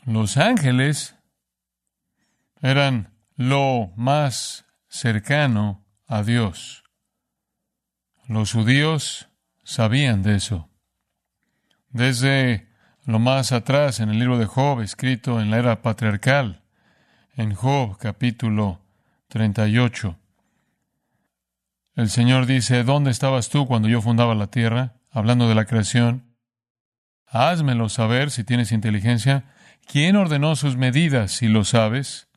Los 0.05 0.37
ángeles 0.37 1.15
eran 2.61 3.13
lo 3.35 3.91
más 3.95 4.65
cercano 4.87 5.85
a 6.07 6.23
Dios. 6.23 6.83
Los 8.27 8.53
judíos 8.53 9.29
sabían 9.63 10.23
de 10.23 10.35
eso. 10.35 10.69
Desde 11.89 12.67
lo 13.05 13.19
más 13.19 13.51
atrás 13.51 13.99
en 13.99 14.09
el 14.09 14.19
libro 14.19 14.37
de 14.37 14.45
Job, 14.45 14.81
escrito 14.81 15.41
en 15.41 15.49
la 15.49 15.57
era 15.57 15.81
patriarcal, 15.81 16.63
en 17.35 17.55
Job 17.55 17.97
capítulo 17.97 18.81
38, 19.29 20.17
el 21.99 22.09
Señor 22.09 22.45
dice, 22.45 22.85
¿dónde 22.85 23.11
estabas 23.11 23.49
tú 23.49 23.67
cuando 23.67 23.89
yo 23.89 24.01
fundaba 24.01 24.33
la 24.33 24.47
tierra? 24.47 24.93
Hablando 25.11 25.49
de 25.49 25.55
la 25.55 25.65
creación. 25.65 26.33
Házmelo 27.25 27.89
saber 27.89 28.31
si 28.31 28.45
tienes 28.45 28.71
inteligencia. 28.71 29.43
¿Quién 29.85 30.15
ordenó 30.15 30.55
sus 30.55 30.77
medidas, 30.77 31.33
si 31.33 31.49
lo 31.49 31.65
sabes? 31.65 32.28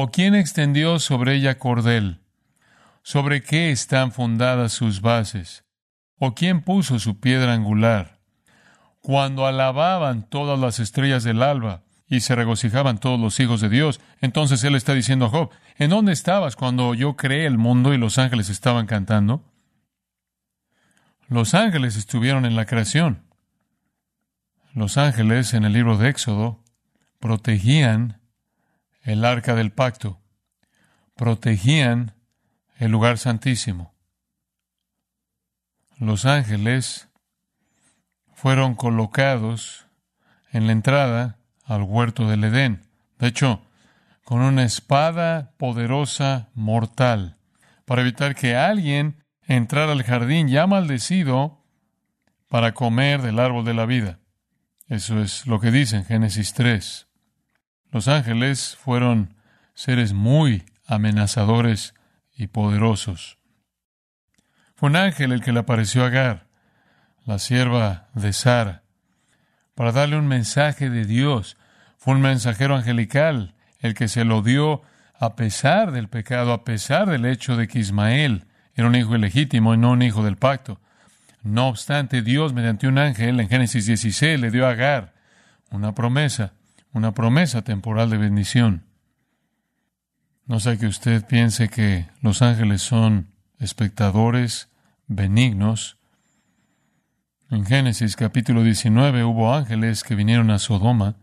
¿O 0.00 0.12
quién 0.12 0.36
extendió 0.36 1.00
sobre 1.00 1.34
ella 1.34 1.58
cordel? 1.58 2.20
¿Sobre 3.02 3.42
qué 3.42 3.72
están 3.72 4.12
fundadas 4.12 4.72
sus 4.72 5.00
bases? 5.00 5.64
¿O 6.20 6.36
quién 6.36 6.62
puso 6.62 7.00
su 7.00 7.18
piedra 7.18 7.52
angular? 7.52 8.20
Cuando 9.00 9.44
alababan 9.44 10.22
todas 10.30 10.56
las 10.56 10.78
estrellas 10.78 11.24
del 11.24 11.42
alba 11.42 11.82
y 12.06 12.20
se 12.20 12.36
regocijaban 12.36 12.98
todos 12.98 13.18
los 13.18 13.40
hijos 13.40 13.60
de 13.60 13.70
Dios, 13.70 14.00
entonces 14.20 14.62
él 14.62 14.76
está 14.76 14.94
diciendo 14.94 15.26
a 15.26 15.30
Job, 15.30 15.50
¿en 15.78 15.90
dónde 15.90 16.12
estabas 16.12 16.54
cuando 16.54 16.94
yo 16.94 17.16
creé 17.16 17.46
el 17.46 17.58
mundo 17.58 17.92
y 17.92 17.98
los 17.98 18.18
ángeles 18.18 18.50
estaban 18.50 18.86
cantando? 18.86 19.42
Los 21.26 21.54
ángeles 21.54 21.96
estuvieron 21.96 22.46
en 22.46 22.54
la 22.54 22.66
creación. 22.66 23.24
Los 24.74 24.96
ángeles 24.96 25.54
en 25.54 25.64
el 25.64 25.72
libro 25.72 25.98
de 25.98 26.08
Éxodo 26.08 26.62
protegían 27.18 28.17
el 29.08 29.24
arca 29.24 29.54
del 29.54 29.72
pacto, 29.72 30.20
protegían 31.16 32.14
el 32.76 32.90
lugar 32.90 33.16
santísimo. 33.16 33.94
Los 35.96 36.26
ángeles 36.26 37.08
fueron 38.34 38.74
colocados 38.74 39.86
en 40.52 40.66
la 40.66 40.72
entrada 40.72 41.38
al 41.64 41.82
huerto 41.84 42.28
del 42.28 42.44
Edén. 42.44 42.82
De 43.18 43.28
hecho, 43.28 43.62
con 44.24 44.42
una 44.42 44.64
espada 44.64 45.54
poderosa 45.56 46.50
mortal, 46.52 47.38
para 47.86 48.02
evitar 48.02 48.34
que 48.34 48.56
alguien 48.56 49.24
entrara 49.46 49.92
al 49.92 50.02
jardín 50.02 50.48
ya 50.48 50.66
maldecido 50.66 51.64
para 52.48 52.74
comer 52.74 53.22
del 53.22 53.38
árbol 53.38 53.64
de 53.64 53.72
la 53.72 53.86
vida. 53.86 54.18
Eso 54.86 55.18
es 55.22 55.46
lo 55.46 55.60
que 55.60 55.70
dice 55.70 55.96
en 55.96 56.04
Génesis 56.04 56.52
3. 56.52 57.07
Los 57.90 58.08
ángeles 58.08 58.76
fueron 58.76 59.34
seres 59.74 60.12
muy 60.12 60.64
amenazadores 60.86 61.94
y 62.36 62.48
poderosos. 62.48 63.38
Fue 64.74 64.90
un 64.90 64.96
ángel 64.96 65.32
el 65.32 65.40
que 65.40 65.52
le 65.52 65.60
apareció 65.60 66.04
a 66.04 66.08
Agar, 66.08 66.46
la 67.24 67.38
sierva 67.38 68.08
de 68.14 68.32
Sara, 68.32 68.82
para 69.74 69.92
darle 69.92 70.16
un 70.16 70.28
mensaje 70.28 70.90
de 70.90 71.04
Dios. 71.04 71.56
Fue 71.96 72.14
un 72.14 72.20
mensajero 72.20 72.76
angelical 72.76 73.54
el 73.80 73.94
que 73.94 74.08
se 74.08 74.24
lo 74.24 74.42
dio 74.42 74.82
a 75.18 75.34
pesar 75.34 75.90
del 75.90 76.08
pecado, 76.08 76.52
a 76.52 76.64
pesar 76.64 77.08
del 77.08 77.24
hecho 77.24 77.56
de 77.56 77.68
que 77.68 77.80
Ismael 77.80 78.46
era 78.74 78.86
un 78.86 78.94
hijo 78.94 79.16
ilegítimo 79.16 79.74
y 79.74 79.78
no 79.78 79.92
un 79.92 80.02
hijo 80.02 80.22
del 80.22 80.36
pacto. 80.36 80.80
No 81.42 81.68
obstante, 81.68 82.22
Dios, 82.22 82.52
mediante 82.52 82.86
un 82.86 82.98
ángel, 82.98 83.40
en 83.40 83.48
Génesis 83.48 83.86
16, 83.86 84.40
le 84.40 84.50
dio 84.50 84.66
a 84.66 84.70
Agar 84.70 85.14
una 85.70 85.94
promesa 85.94 86.52
una 86.92 87.12
promesa 87.12 87.62
temporal 87.62 88.10
de 88.10 88.18
bendición. 88.18 88.84
No 90.46 90.60
sé 90.60 90.78
que 90.78 90.86
usted 90.86 91.26
piense 91.26 91.68
que 91.68 92.06
los 92.22 92.42
ángeles 92.42 92.82
son 92.82 93.28
espectadores 93.58 94.68
benignos. 95.06 95.98
En 97.50 97.66
Génesis 97.66 98.16
capítulo 98.16 98.62
19 98.62 99.24
hubo 99.24 99.54
ángeles 99.54 100.02
que 100.04 100.14
vinieron 100.14 100.50
a 100.50 100.58
Sodoma 100.58 101.16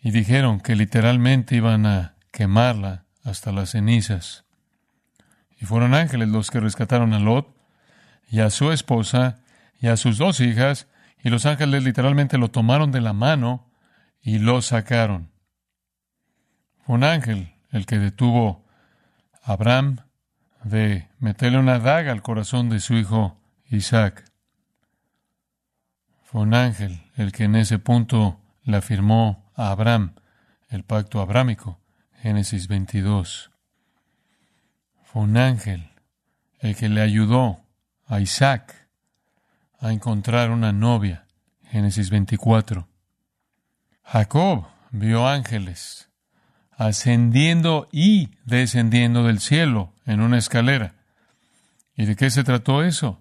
y 0.00 0.10
dijeron 0.10 0.60
que 0.60 0.76
literalmente 0.76 1.56
iban 1.56 1.86
a 1.86 2.14
quemarla 2.30 3.04
hasta 3.24 3.50
las 3.50 3.70
cenizas. 3.70 4.44
Y 5.60 5.64
fueron 5.64 5.94
ángeles 5.94 6.28
los 6.28 6.50
que 6.50 6.60
rescataron 6.60 7.12
a 7.12 7.18
Lot 7.18 7.48
y 8.30 8.40
a 8.40 8.50
su 8.50 8.70
esposa 8.70 9.40
y 9.80 9.88
a 9.88 9.96
sus 9.96 10.18
dos 10.18 10.40
hijas, 10.40 10.86
y 11.22 11.30
los 11.30 11.44
ángeles 11.46 11.82
literalmente 11.82 12.38
lo 12.38 12.50
tomaron 12.50 12.92
de 12.92 13.00
la 13.00 13.12
mano 13.12 13.65
y 14.26 14.40
lo 14.40 14.60
sacaron. 14.60 15.30
Fue 16.84 16.96
un 16.96 17.04
ángel 17.04 17.54
el 17.70 17.86
que 17.86 18.00
detuvo 18.00 18.66
a 19.44 19.52
Abraham 19.52 19.98
de 20.64 21.08
meterle 21.20 21.58
una 21.58 21.78
daga 21.78 22.10
al 22.10 22.22
corazón 22.22 22.68
de 22.68 22.80
su 22.80 22.94
hijo 22.94 23.40
Isaac. 23.70 24.24
Fue 26.24 26.40
un 26.40 26.54
ángel 26.54 27.02
el 27.14 27.30
que 27.30 27.44
en 27.44 27.54
ese 27.54 27.78
punto 27.78 28.40
le 28.64 28.78
afirmó 28.78 29.48
a 29.54 29.70
Abraham 29.70 30.16
el 30.70 30.82
pacto 30.82 31.20
abrámico, 31.20 31.78
Génesis 32.20 32.66
22. 32.66 33.52
Fue 35.04 35.22
un 35.22 35.36
ángel 35.36 35.88
el 36.58 36.74
que 36.74 36.88
le 36.88 37.00
ayudó 37.00 37.60
a 38.08 38.18
Isaac 38.18 38.88
a 39.78 39.92
encontrar 39.92 40.50
una 40.50 40.72
novia, 40.72 41.28
Génesis 41.70 42.10
24. 42.10 42.88
Jacob 44.06 44.66
vio 44.92 45.26
ángeles 45.26 46.08
ascendiendo 46.76 47.88
y 47.90 48.30
descendiendo 48.44 49.24
del 49.24 49.40
cielo 49.40 49.92
en 50.04 50.20
una 50.20 50.38
escalera. 50.38 50.94
¿Y 51.96 52.04
de 52.04 52.14
qué 52.14 52.30
se 52.30 52.44
trató 52.44 52.84
eso? 52.84 53.20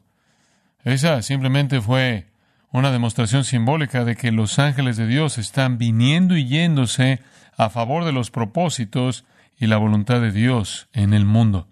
Esa 0.84 1.22
simplemente 1.22 1.82
fue 1.82 2.28
una 2.72 2.92
demostración 2.92 3.46
simbólica 3.46 4.04
de 4.04 4.16
que 4.16 4.32
los 4.32 4.60
ángeles 4.60 4.98
de 4.98 5.08
Dios 5.08 5.38
están 5.38 5.78
viniendo 5.78 6.38
y 6.38 6.46
yéndose 6.46 7.20
a 7.58 7.70
favor 7.70 8.04
de 8.04 8.12
los 8.12 8.30
propósitos 8.30 9.26
y 9.58 9.68
la 9.68 9.78
voluntad 9.78 10.20
de 10.20 10.32
Dios 10.32 10.90
en 10.94 11.14
el 11.14 11.26
mundo. 11.26 11.68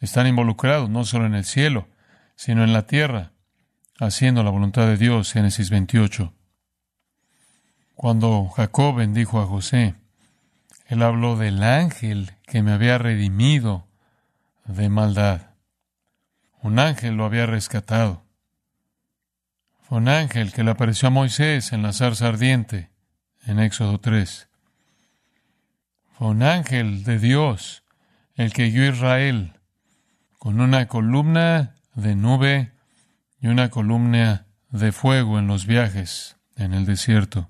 Están 0.00 0.26
involucrados 0.26 0.90
no 0.90 1.04
solo 1.04 1.26
en 1.26 1.34
el 1.34 1.44
cielo, 1.44 1.88
sino 2.34 2.64
en 2.64 2.72
la 2.72 2.86
tierra, 2.86 3.30
haciendo 4.00 4.42
la 4.42 4.50
voluntad 4.50 4.86
de 4.86 4.98
Dios, 4.98 5.32
Génesis 5.32 5.70
28. 5.70 6.32
Cuando 7.94 8.48
Jacob 8.48 8.96
bendijo 8.96 9.40
a 9.40 9.46
José, 9.46 9.94
él 10.86 11.02
habló 11.02 11.36
del 11.36 11.62
ángel 11.62 12.32
que 12.46 12.62
me 12.62 12.72
había 12.72 12.98
redimido 12.98 13.86
de 14.66 14.88
maldad. 14.88 15.50
Un 16.60 16.78
ángel 16.78 17.14
lo 17.14 17.24
había 17.24 17.46
rescatado. 17.46 18.24
Fue 19.82 19.98
un 19.98 20.08
ángel 20.08 20.52
que 20.52 20.64
le 20.64 20.72
apareció 20.72 21.08
a 21.08 21.10
Moisés 21.10 21.72
en 21.72 21.82
la 21.82 21.92
zarza 21.92 22.28
ardiente, 22.28 22.90
en 23.46 23.60
Éxodo 23.60 23.98
3. 23.98 24.48
Fue 26.18 26.28
un 26.28 26.42
ángel 26.42 27.04
de 27.04 27.18
Dios 27.18 27.84
el 28.34 28.52
que 28.52 28.70
guió 28.70 28.84
a 28.84 28.94
Israel 28.94 29.52
con 30.38 30.60
una 30.60 30.88
columna 30.88 31.76
de 31.94 32.16
nube 32.16 32.72
y 33.40 33.46
una 33.46 33.70
columna 33.70 34.46
de 34.70 34.90
fuego 34.90 35.38
en 35.38 35.46
los 35.46 35.66
viajes 35.66 36.36
en 36.56 36.74
el 36.74 36.86
desierto. 36.86 37.48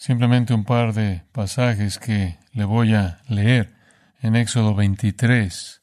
Simplemente 0.00 0.54
un 0.54 0.64
par 0.64 0.94
de 0.94 1.24
pasajes 1.30 1.98
que 1.98 2.38
le 2.54 2.64
voy 2.64 2.94
a 2.94 3.20
leer 3.28 3.74
en 4.22 4.34
Éxodo 4.34 4.74
23, 4.74 5.82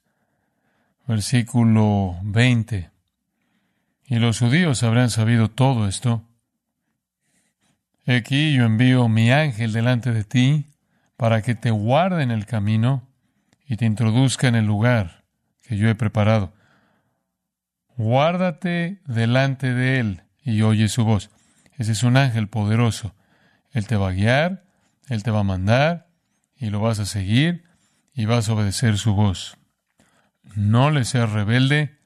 versículo 1.06 2.18
20. 2.24 2.90
Y 4.08 4.16
los 4.16 4.40
judíos 4.40 4.82
habrán 4.82 5.12
sabido 5.12 5.52
todo 5.52 5.88
esto. 5.88 6.24
Aquí 8.08 8.56
yo 8.56 8.66
envío 8.66 9.08
mi 9.08 9.30
ángel 9.30 9.72
delante 9.72 10.12
de 10.12 10.24
ti 10.24 10.66
para 11.16 11.44
que 11.44 11.54
te 11.54 11.70
guarde 11.70 12.24
en 12.24 12.32
el 12.32 12.48
camino 12.48 13.08
y 13.68 13.78
te 13.78 13.86
introduzca 13.86 14.48
en 14.48 14.56
el 14.56 14.66
lugar 14.66 15.26
que 15.62 15.78
yo 15.78 15.90
he 15.90 15.94
preparado. 15.94 16.54
Guárdate 17.98 19.00
delante 19.06 19.76
de 19.76 20.00
él 20.00 20.24
y 20.42 20.64
oye 20.64 20.88
su 20.88 21.06
voz. 21.06 21.30
Ese 21.78 21.92
es 21.92 22.02
un 22.02 22.18
ángel 22.18 22.48
poderoso 22.48 23.14
él 23.72 23.88
te 23.88 23.96
va 23.96 24.10
a 24.10 24.14
guiar, 24.14 24.64
Él 25.08 25.24
te 25.24 25.32
va 25.32 25.40
a 25.40 25.44
mandar 25.44 26.08
y 26.56 26.70
lo 26.70 26.80
vas 26.80 27.00
a 27.00 27.06
seguir 27.06 27.64
y 28.14 28.26
vas 28.26 28.50
a 28.50 28.54
obedecer 28.54 28.98
su 28.98 29.14
voz. 29.14 29.58
No 30.56 30.90
le 30.90 31.06
seas 31.06 31.32
rebelde, 31.32 31.98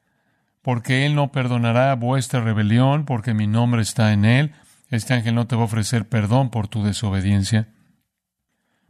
porque 0.60 1.06
Él 1.06 1.14
no 1.14 1.32
perdonará 1.32 1.94
vuestra 1.94 2.40
rebelión, 2.40 3.04
porque 3.04 3.34
mi 3.34 3.46
nombre 3.46 3.82
está 3.82 4.12
en 4.12 4.24
Él. 4.24 4.54
Este 4.90 5.14
ángel 5.14 5.34
no 5.34 5.46
te 5.46 5.56
va 5.56 5.62
a 5.62 5.66
ofrecer 5.66 6.08
perdón 6.08 6.50
por 6.50 6.68
tu 6.68 6.84
desobediencia. 6.84 7.68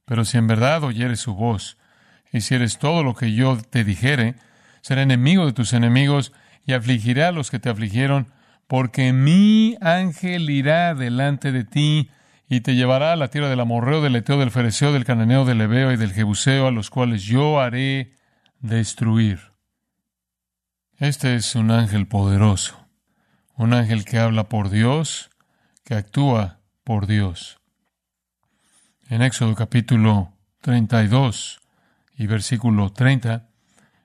Pero 0.05 0.25
si 0.25 0.39
en 0.39 0.47
verdad 0.47 0.83
oyeres 0.83 1.21
su 1.21 1.35
voz, 1.35 1.79
y 2.33 2.41
todo 2.79 3.05
lo 3.05 3.15
que 3.15 3.35
yo 3.35 3.59
te 3.59 3.85
dijere, 3.85 4.35
será 4.81 5.03
enemigo 5.03 5.47
de 5.47 5.53
tus 5.53 5.75
enemigos 5.75 6.33
y 6.67 6.73
afligirá 6.73 7.29
a 7.29 7.33
los 7.33 7.51
que 7.51 7.59
te 7.59 7.69
afligieron, 7.69 8.33
porque 8.67 9.13
mi 9.13 9.77
ángel 9.81 10.49
irá 10.49 10.95
delante 10.95 11.53
de 11.53 11.65
ti 11.65 12.11
y 12.53 12.61
te 12.61 12.75
llevará 12.75 13.15
a 13.15 13.17
la 13.17 13.29
tierra 13.29 13.49
del 13.49 13.61
amorreo, 13.61 14.03
del 14.03 14.15
eteo, 14.15 14.39
del 14.39 14.51
fereceo, 14.51 14.93
del 14.93 15.07
cananeo, 15.07 15.47
del 15.47 15.63
ebeo 15.63 15.91
y 15.91 15.97
del 15.97 16.13
jebuseo, 16.13 16.67
a 16.67 16.71
los 16.71 16.91
cuales 16.91 17.23
yo 17.23 17.59
haré 17.59 18.13
destruir. 18.61 19.53
Este 20.99 21.35
es 21.35 21.55
un 21.55 21.71
ángel 21.71 22.07
poderoso, 22.07 22.77
un 23.57 23.73
ángel 23.73 24.05
que 24.05 24.19
habla 24.19 24.51
por 24.51 24.69
Dios, 24.69 25.31
que 25.83 25.95
actúa 25.95 26.61
por 26.85 27.07
Dios. 27.07 27.59
En 29.09 29.23
Éxodo 29.23 29.55
capítulo 29.55 30.35
32 30.61 31.59
y 32.19 32.27
versículo 32.27 32.93
30, 32.93 33.49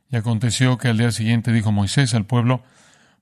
y 0.10 0.16
aconteció 0.16 0.78
que 0.78 0.88
al 0.88 1.00
día 1.00 1.12
siguiente 1.12 1.52
dijo 1.52 1.74
Moisés 1.74 2.14
al 2.14 2.26
pueblo, 2.26 2.64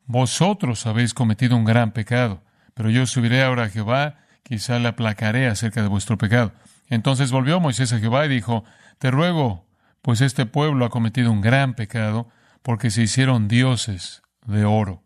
Vosotros 0.06 0.86
habéis 0.86 1.16
cometido 1.16 1.58
un 1.58 1.66
gran 1.66 1.94
pecado, 1.94 2.44
pero 2.76 2.92
yo 2.92 3.08
subiré 3.08 3.42
ahora 3.42 3.64
a 3.64 3.70
Jehová, 3.70 4.20
quizá 4.46 4.78
le 4.80 4.88
aplacaré 4.88 5.48
acerca 5.48 5.82
de 5.82 5.88
vuestro 5.88 6.18
pecado. 6.18 6.54
Entonces 6.88 7.32
volvió 7.32 7.60
Moisés 7.60 7.92
a 7.94 8.00
Jehová 8.00 8.26
y 8.26 8.30
dijo, 8.30 8.64
Te 9.00 9.10
ruego, 9.12 9.66
pues 10.02 10.22
este 10.22 10.46
pueblo 10.46 10.86
ha 10.86 10.90
cometido 10.90 11.32
un 11.32 11.42
gran 11.42 11.74
pecado, 11.74 12.30
porque 12.62 12.92
se 12.92 13.02
hicieron 13.02 13.48
dioses 13.48 14.22
de 14.46 14.64
oro. 14.64 15.04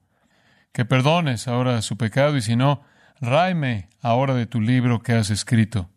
Que 0.74 0.86
perdones 0.86 1.48
ahora 1.48 1.82
su 1.82 1.98
pecado, 1.98 2.36
y 2.36 2.42
si 2.42 2.56
no, 2.56 2.84
ráeme 3.22 3.88
ahora 4.02 4.34
de 4.34 4.46
tu 4.46 4.60
libro 4.60 5.02
que 5.02 5.14
has 5.14 5.30
escrito. 5.30 5.90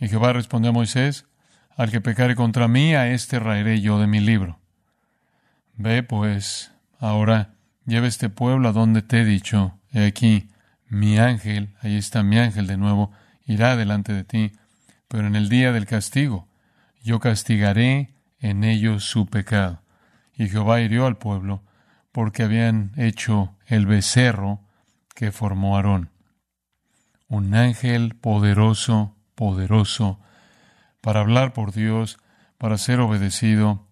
Y 0.00 0.08
Jehová 0.08 0.32
respondió 0.32 0.70
a 0.70 0.74
Moisés, 0.74 1.26
Al 1.76 1.92
que 1.92 2.00
pecare 2.00 2.34
contra 2.34 2.66
mí, 2.66 2.94
a 2.94 3.08
éste 3.12 3.38
raeré 3.38 3.80
yo 3.80 4.00
de 4.00 4.08
mi 4.08 4.18
libro. 4.18 4.58
Ve, 5.76 6.02
pues, 6.02 6.72
ahora, 6.98 7.54
lleva 7.86 8.08
este 8.08 8.28
pueblo 8.30 8.68
a 8.68 8.72
donde 8.72 9.02
te 9.02 9.20
he 9.20 9.24
dicho, 9.24 9.78
he 9.92 10.06
aquí, 10.06 10.48
mi 10.88 11.18
ángel, 11.18 11.74
ahí 11.80 11.96
está 11.96 12.22
mi 12.22 12.38
ángel 12.38 12.66
de 12.66 12.76
nuevo, 12.76 13.12
irá 13.46 13.76
delante 13.76 14.12
de 14.12 14.24
ti, 14.24 14.52
pero 15.08 15.26
en 15.26 15.36
el 15.36 15.48
día 15.48 15.72
del 15.72 15.86
castigo 15.86 16.48
yo 17.02 17.20
castigaré 17.20 18.14
en 18.40 18.64
ellos 18.64 19.04
su 19.04 19.26
pecado. 19.26 19.82
Y 20.34 20.48
Jehová 20.48 20.80
hirió 20.80 21.06
al 21.06 21.16
pueblo 21.16 21.62
porque 22.12 22.42
habían 22.42 22.92
hecho 22.96 23.56
el 23.66 23.86
becerro 23.86 24.60
que 25.14 25.32
formó 25.32 25.76
Aarón. 25.76 26.10
Un 27.28 27.54
ángel 27.54 28.14
poderoso, 28.14 29.16
poderoso, 29.34 30.20
para 31.00 31.20
hablar 31.20 31.52
por 31.52 31.72
Dios, 31.72 32.18
para 32.56 32.78
ser 32.78 33.00
obedecido, 33.00 33.86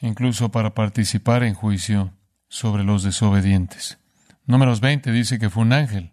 incluso 0.00 0.50
para 0.50 0.74
participar 0.74 1.42
en 1.44 1.54
juicio 1.54 2.12
sobre 2.48 2.84
los 2.84 3.02
desobedientes. 3.02 3.98
Números 4.46 4.80
20 4.80 5.10
dice 5.10 5.38
que 5.38 5.48
fue 5.48 5.62
un 5.62 5.72
ángel 5.72 6.12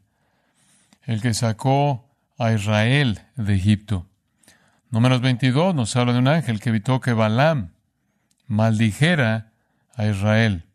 el 1.03 1.21
que 1.21 1.33
sacó 1.33 2.09
a 2.37 2.53
Israel 2.53 3.19
de 3.35 3.55
Egipto. 3.55 4.07
Números 4.89 5.21
22 5.21 5.75
nos 5.75 5.95
habla 5.95 6.13
de 6.13 6.19
un 6.19 6.27
ángel 6.27 6.59
que 6.59 6.69
evitó 6.69 7.01
que 7.01 7.11
Balaam 7.13 7.73
maldijera 8.47 9.51
a 9.95 10.05
Israel. 10.05 10.65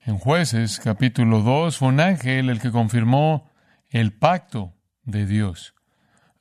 En 0.00 0.18
jueces 0.18 0.78
capítulo 0.78 1.40
2 1.40 1.76
fue 1.76 1.88
un 1.88 2.00
ángel 2.00 2.48
el 2.50 2.60
que 2.60 2.70
confirmó 2.70 3.50
el 3.90 4.12
pacto 4.12 4.72
de 5.04 5.26
Dios. 5.26 5.74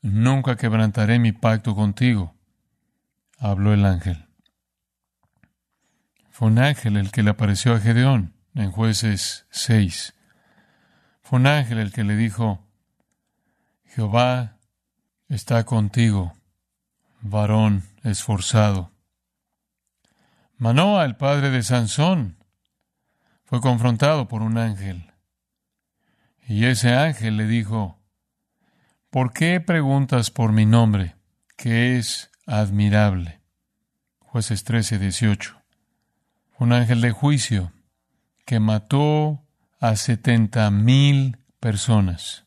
Nunca 0.02 0.56
quebrantaré 0.56 1.18
mi 1.18 1.32
pacto 1.32 1.76
contigo, 1.76 2.36
habló 3.38 3.74
el 3.74 3.86
ángel. 3.86 4.26
Fue 6.30 6.48
un 6.48 6.60
ángel 6.60 6.98
el 6.98 7.12
que 7.12 7.24
le 7.24 7.32
apareció 7.32 7.74
a 7.74 7.80
Gedeón 7.80 8.34
en 8.54 8.72
jueces 8.72 9.46
6. 9.52 10.14
Fue 11.22 11.40
un 11.40 11.48
ángel 11.48 11.80
el 11.80 11.92
que 11.92 12.04
le 12.04 12.16
dijo, 12.16 12.68
Jehová 13.86 14.58
está 15.30 15.64
contigo, 15.66 16.34
varón 17.22 17.84
esforzado. 18.04 18.92
Manoa, 20.58 21.06
el 21.06 21.16
padre 21.16 21.50
de 21.50 21.64
Sansón, 21.64 22.38
fue 23.46 23.62
confrontado 23.62 24.28
por 24.28 24.42
un 24.42 24.58
ángel. 24.58 25.12
Y 26.48 26.66
ese 26.66 26.94
ángel 26.94 27.38
le 27.38 27.48
dijo, 27.48 28.00
¿por 29.10 29.34
qué 29.34 29.60
preguntas 29.60 30.32
por 30.32 30.52
mi 30.52 30.66
nombre, 30.66 31.16
que 31.56 31.98
es 31.98 32.30
admirable? 32.46 33.42
Jueces 34.20 34.64
13, 34.64 35.00
18. 35.00 35.62
Un 36.60 36.74
ángel 36.74 37.02
de 37.02 37.12
juicio 37.12 37.74
que 38.52 38.60
mató 38.60 39.46
a 39.80 39.96
setenta 39.96 40.70
mil 40.72 41.38
personas. 41.62 42.44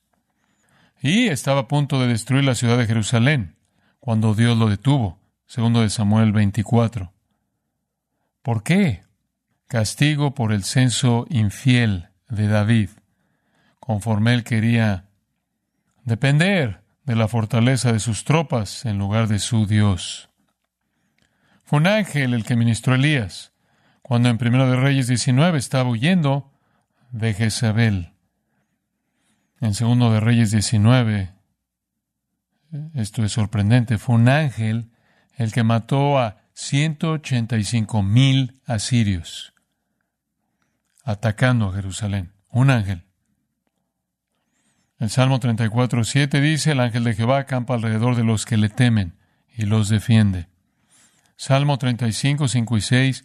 Y 1.01 1.29
estaba 1.29 1.61
a 1.61 1.67
punto 1.67 1.99
de 1.99 2.09
destruir 2.09 2.45
la 2.45 2.55
ciudad 2.55 2.77
de 2.77 2.85
Jerusalén 2.85 3.57
cuando 4.01 4.35
Dios 4.35 4.59
lo 4.59 4.69
detuvo. 4.69 5.19
Segundo 5.47 5.81
de 5.81 5.89
Samuel 5.89 6.33
24. 6.33 7.11
¿Por 8.43 8.63
qué? 8.63 9.05
Castigo 9.67 10.35
por 10.35 10.53
el 10.53 10.65
censo 10.65 11.25
infiel 11.31 12.11
de 12.29 12.49
David, 12.49 12.91
conforme 13.81 14.35
él 14.35 14.45
quería 14.45 15.07
depender 16.03 16.83
de 17.05 17.17
la 17.17 17.29
fortaleza 17.29 17.95
de 17.95 17.99
sus 17.99 18.25
tropas 18.25 18.85
en 18.85 18.99
lugar 18.99 19.27
de 19.27 19.39
su 19.39 19.67
Dios. 19.67 20.29
Fue 21.65 21.79
un 21.79 21.87
ángel 21.87 22.35
el 22.35 22.45
que 22.45 22.57
ministró 22.57 22.95
Elías 22.95 23.54
cuando 24.05 24.29
en 24.29 24.37
Primero 24.37 24.69
de 24.69 24.77
Reyes 24.77 25.07
19 25.07 25.57
estaba 25.57 25.89
huyendo 25.89 26.53
de 27.11 27.33
Jezabel. 27.33 28.13
En 29.63 29.73
Segundo 29.73 30.13
de 30.13 30.21
Reyes 30.21 30.51
19, 30.51 31.33
esto 32.93 33.25
es 33.25 33.33
sorprendente, 33.33 33.97
fue 33.97 34.17
un 34.17 34.29
ángel 34.29 34.91
el 35.37 35.53
que 35.53 35.63
mató 35.63 36.19
a 36.19 36.37
185 36.53 38.03
mil 38.03 38.61
asirios 38.67 39.55
atacando 41.03 41.71
a 41.71 41.73
Jerusalén. 41.73 42.35
Un 42.51 42.69
ángel. 42.69 43.05
El 44.99 45.09
Salmo 45.09 45.41
34, 45.41 46.05
7 46.05 46.43
dice, 46.43 46.73
el 46.73 46.81
ángel 46.81 47.05
de 47.05 47.15
Jehová 47.15 47.39
acampa 47.39 47.73
alrededor 47.73 48.17
de 48.17 48.25
los 48.25 48.45
que 48.45 48.59
le 48.59 48.69
temen 48.69 49.15
y 49.57 49.65
los 49.65 49.89
defiende. 49.89 50.49
Salmo 51.37 51.79
35, 51.79 52.49
5 52.49 52.77
y 52.77 52.81
6, 52.83 53.25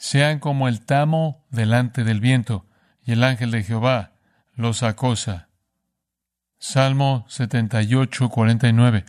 sean 0.00 0.38
como 0.38 0.66
el 0.66 0.80
tamo 0.80 1.44
delante 1.50 2.04
del 2.04 2.20
viento, 2.20 2.66
y 3.04 3.12
el 3.12 3.22
ángel 3.22 3.50
de 3.50 3.62
Jehová 3.62 4.12
los 4.54 4.82
acosa. 4.82 5.50
Salmo 6.58 7.26
78, 7.28 8.30
49. 8.30 9.04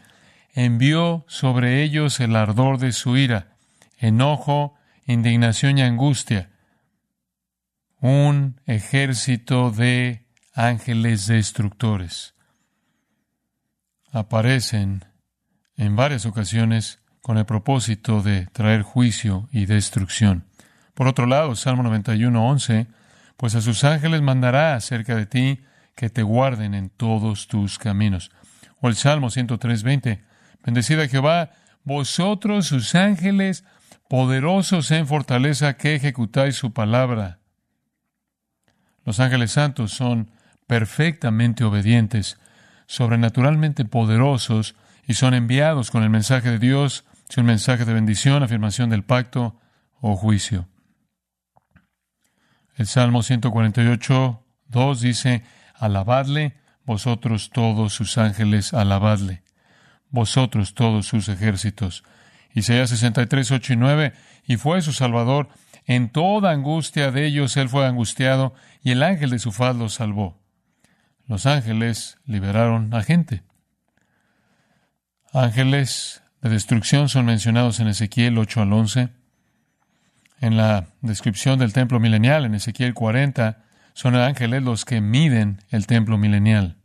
Envió 0.53 1.23
sobre 1.29 1.81
ellos 1.81 2.19
el 2.19 2.35
ardor 2.35 2.77
de 2.77 2.91
su 2.91 3.15
ira, 3.15 3.55
enojo, 3.99 4.75
indignación 5.05 5.77
y 5.77 5.81
angustia. 5.81 6.49
Un 8.01 8.59
ejército 8.65 9.71
de 9.71 10.27
ángeles 10.53 11.25
destructores. 11.25 12.35
Aparecen 14.11 15.05
en 15.77 15.95
varias 15.95 16.25
ocasiones 16.25 16.99
con 17.21 17.37
el 17.37 17.45
propósito 17.45 18.21
de 18.21 18.47
traer 18.47 18.81
juicio 18.81 19.47
y 19.53 19.67
destrucción. 19.67 20.50
Por 20.93 21.07
otro 21.07 21.25
lado, 21.25 21.55
Salmo 21.55 21.83
91, 21.83 22.49
11, 22.49 22.87
pues 23.37 23.55
a 23.55 23.61
sus 23.61 23.83
ángeles 23.83 24.21
mandará 24.21 24.75
acerca 24.75 25.15
de 25.15 25.25
ti 25.25 25.59
que 25.95 26.09
te 26.09 26.23
guarden 26.23 26.73
en 26.73 26.89
todos 26.89 27.47
tus 27.47 27.77
caminos. 27.77 28.31
O 28.79 28.87
el 28.87 28.95
Salmo 28.95 29.29
103, 29.29 29.83
20, 29.83 30.23
bendecida 30.63 31.07
Jehová, 31.07 31.51
vosotros 31.83 32.67
sus 32.67 32.95
ángeles, 32.95 33.63
poderosos 34.07 34.91
en 34.91 35.07
fortaleza 35.07 35.77
que 35.77 35.95
ejecutáis 35.95 36.55
su 36.55 36.73
palabra. 36.73 37.39
Los 39.05 39.19
ángeles 39.19 39.51
santos 39.51 39.91
son 39.91 40.31
perfectamente 40.67 41.63
obedientes, 41.63 42.37
sobrenaturalmente 42.85 43.85
poderosos, 43.85 44.75
y 45.07 45.13
son 45.13 45.33
enviados 45.33 45.91
con 45.91 46.03
el 46.03 46.09
mensaje 46.09 46.51
de 46.51 46.59
Dios, 46.59 47.05
si 47.29 47.39
un 47.39 47.45
mensaje 47.45 47.85
de 47.85 47.93
bendición, 47.93 48.43
afirmación 48.43 48.89
del 48.89 49.03
pacto 49.03 49.59
o 49.99 50.15
juicio. 50.15 50.67
El 52.75 52.87
Salmo 52.87 53.23
148, 53.23 54.43
2 54.67 55.01
dice, 55.01 55.43
Alabadle, 55.75 56.55
vosotros 56.85 57.49
todos 57.51 57.93
sus 57.93 58.17
ángeles, 58.17 58.73
alabadle, 58.73 59.43
vosotros 60.09 60.73
todos 60.73 61.05
sus 61.05 61.29
ejércitos. 61.29 62.03
Isaías 62.53 62.89
63, 62.89 63.51
8 63.51 63.73
y 63.73 63.75
9, 63.75 64.13
y 64.45 64.57
fue 64.57 64.81
su 64.81 64.93
Salvador, 64.93 65.49
en 65.85 66.09
toda 66.09 66.51
angustia 66.51 67.11
de 67.11 67.25
ellos 67.25 67.55
él 67.57 67.69
fue 67.69 67.85
angustiado, 67.85 68.53
y 68.83 68.91
el 68.91 69.03
ángel 69.03 69.29
de 69.29 69.39
su 69.39 69.51
faz 69.51 69.75
los 69.75 69.93
salvó. 69.95 70.39
Los 71.27 71.45
ángeles 71.45 72.17
liberaron 72.25 72.93
a 72.93 73.03
gente. 73.03 73.43
Ángeles 75.33 76.23
de 76.41 76.49
destrucción 76.49 77.07
son 77.07 77.25
mencionados 77.25 77.79
en 77.79 77.87
Ezequiel 77.87 78.37
8 78.37 78.61
al 78.63 78.73
11. 78.73 79.09
En 80.41 80.57
la 80.57 80.87
descripción 81.01 81.59
del 81.59 81.71
templo 81.71 81.99
milenial, 81.99 82.45
en 82.45 82.55
Ezequiel 82.55 82.95
40, 82.95 83.59
son 83.93 84.15
ángeles 84.15 84.63
los 84.63 84.85
que 84.85 84.99
miden 84.99 85.59
el 85.69 85.85
templo 85.85 86.17
milenial. 86.17 86.77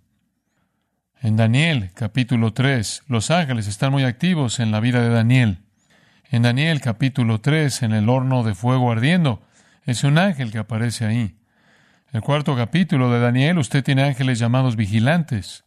En 1.22 1.36
Daniel 1.36 1.90
capítulo 1.94 2.52
3, 2.52 3.04
los 3.08 3.30
ángeles 3.30 3.66
están 3.66 3.92
muy 3.92 4.04
activos 4.04 4.60
en 4.60 4.72
la 4.72 4.80
vida 4.80 5.00
de 5.00 5.08
Daniel. 5.08 5.60
En 6.30 6.42
Daniel 6.42 6.82
capítulo 6.82 7.40
3, 7.40 7.82
en 7.84 7.92
el 7.92 8.10
horno 8.10 8.42
de 8.42 8.54
fuego 8.54 8.92
ardiendo, 8.92 9.42
es 9.86 10.04
un 10.04 10.18
ángel 10.18 10.52
que 10.52 10.58
aparece 10.58 11.06
ahí. 11.06 11.38
El 12.12 12.20
cuarto 12.20 12.56
capítulo 12.56 13.10
de 13.10 13.20
Daniel, 13.20 13.56
usted 13.56 13.82
tiene 13.82 14.02
ángeles 14.02 14.38
llamados 14.38 14.76
vigilantes. 14.76 15.64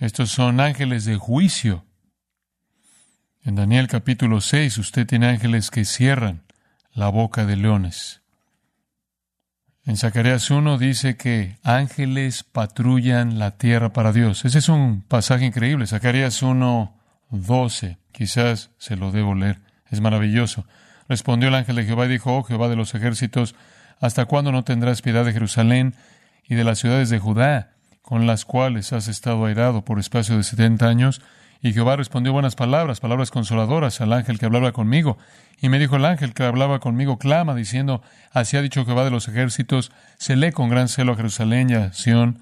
Estos 0.00 0.30
son 0.30 0.60
ángeles 0.60 1.06
de 1.06 1.16
juicio. 1.16 1.86
En 3.44 3.56
Daniel 3.56 3.88
capítulo 3.88 4.40
6 4.40 4.78
usted 4.78 5.04
tiene 5.04 5.26
ángeles 5.26 5.72
que 5.72 5.84
cierran 5.84 6.42
la 6.94 7.08
boca 7.08 7.44
de 7.44 7.56
leones. 7.56 8.22
En 9.84 9.96
Zacarías 9.96 10.48
1 10.48 10.78
dice 10.78 11.16
que 11.16 11.58
ángeles 11.64 12.44
patrullan 12.44 13.40
la 13.40 13.56
tierra 13.58 13.92
para 13.92 14.12
Dios. 14.12 14.44
Ese 14.44 14.60
es 14.60 14.68
un 14.68 15.02
pasaje 15.02 15.44
increíble. 15.44 15.88
Zacarías 15.88 16.40
1, 16.40 16.96
12. 17.30 17.98
Quizás 18.12 18.70
se 18.78 18.94
lo 18.94 19.10
debo 19.10 19.34
leer. 19.34 19.60
Es 19.90 20.00
maravilloso. 20.00 20.64
Respondió 21.08 21.48
el 21.48 21.56
ángel 21.56 21.74
de 21.74 21.84
Jehová 21.84 22.06
y 22.06 22.10
dijo, 22.10 22.36
oh 22.36 22.44
Jehová 22.44 22.68
de 22.68 22.76
los 22.76 22.94
ejércitos, 22.94 23.56
¿hasta 23.98 24.26
cuándo 24.26 24.52
no 24.52 24.62
tendrás 24.62 25.02
piedad 25.02 25.24
de 25.24 25.32
Jerusalén 25.32 25.96
y 26.44 26.54
de 26.54 26.62
las 26.62 26.78
ciudades 26.78 27.10
de 27.10 27.18
Judá, 27.18 27.72
con 28.02 28.28
las 28.28 28.44
cuales 28.44 28.92
has 28.92 29.08
estado 29.08 29.44
airado 29.46 29.84
por 29.84 29.98
espacio 29.98 30.36
de 30.36 30.44
setenta 30.44 30.86
años? 30.86 31.20
Y 31.64 31.72
Jehová 31.72 31.94
respondió 31.94 32.32
buenas 32.32 32.56
palabras, 32.56 32.98
palabras 32.98 33.30
consoladoras 33.30 34.00
al 34.00 34.12
ángel 34.12 34.40
que 34.40 34.46
hablaba 34.46 34.72
conmigo. 34.72 35.16
Y 35.60 35.68
me 35.68 35.78
dijo 35.78 35.94
el 35.94 36.04
ángel 36.04 36.34
que 36.34 36.42
hablaba 36.42 36.80
conmigo, 36.80 37.18
clama, 37.18 37.54
diciendo, 37.54 38.02
así 38.32 38.56
ha 38.56 38.62
dicho 38.62 38.84
Jehová 38.84 39.04
de 39.04 39.12
los 39.12 39.28
ejércitos, 39.28 39.92
se 40.18 40.34
lee 40.34 40.50
con 40.50 40.68
gran 40.70 40.88
celo 40.88 41.12
a 41.12 41.16
Jerusalén 41.16 41.70
y 41.70 41.74
a 41.74 41.92
Sión, 41.92 42.40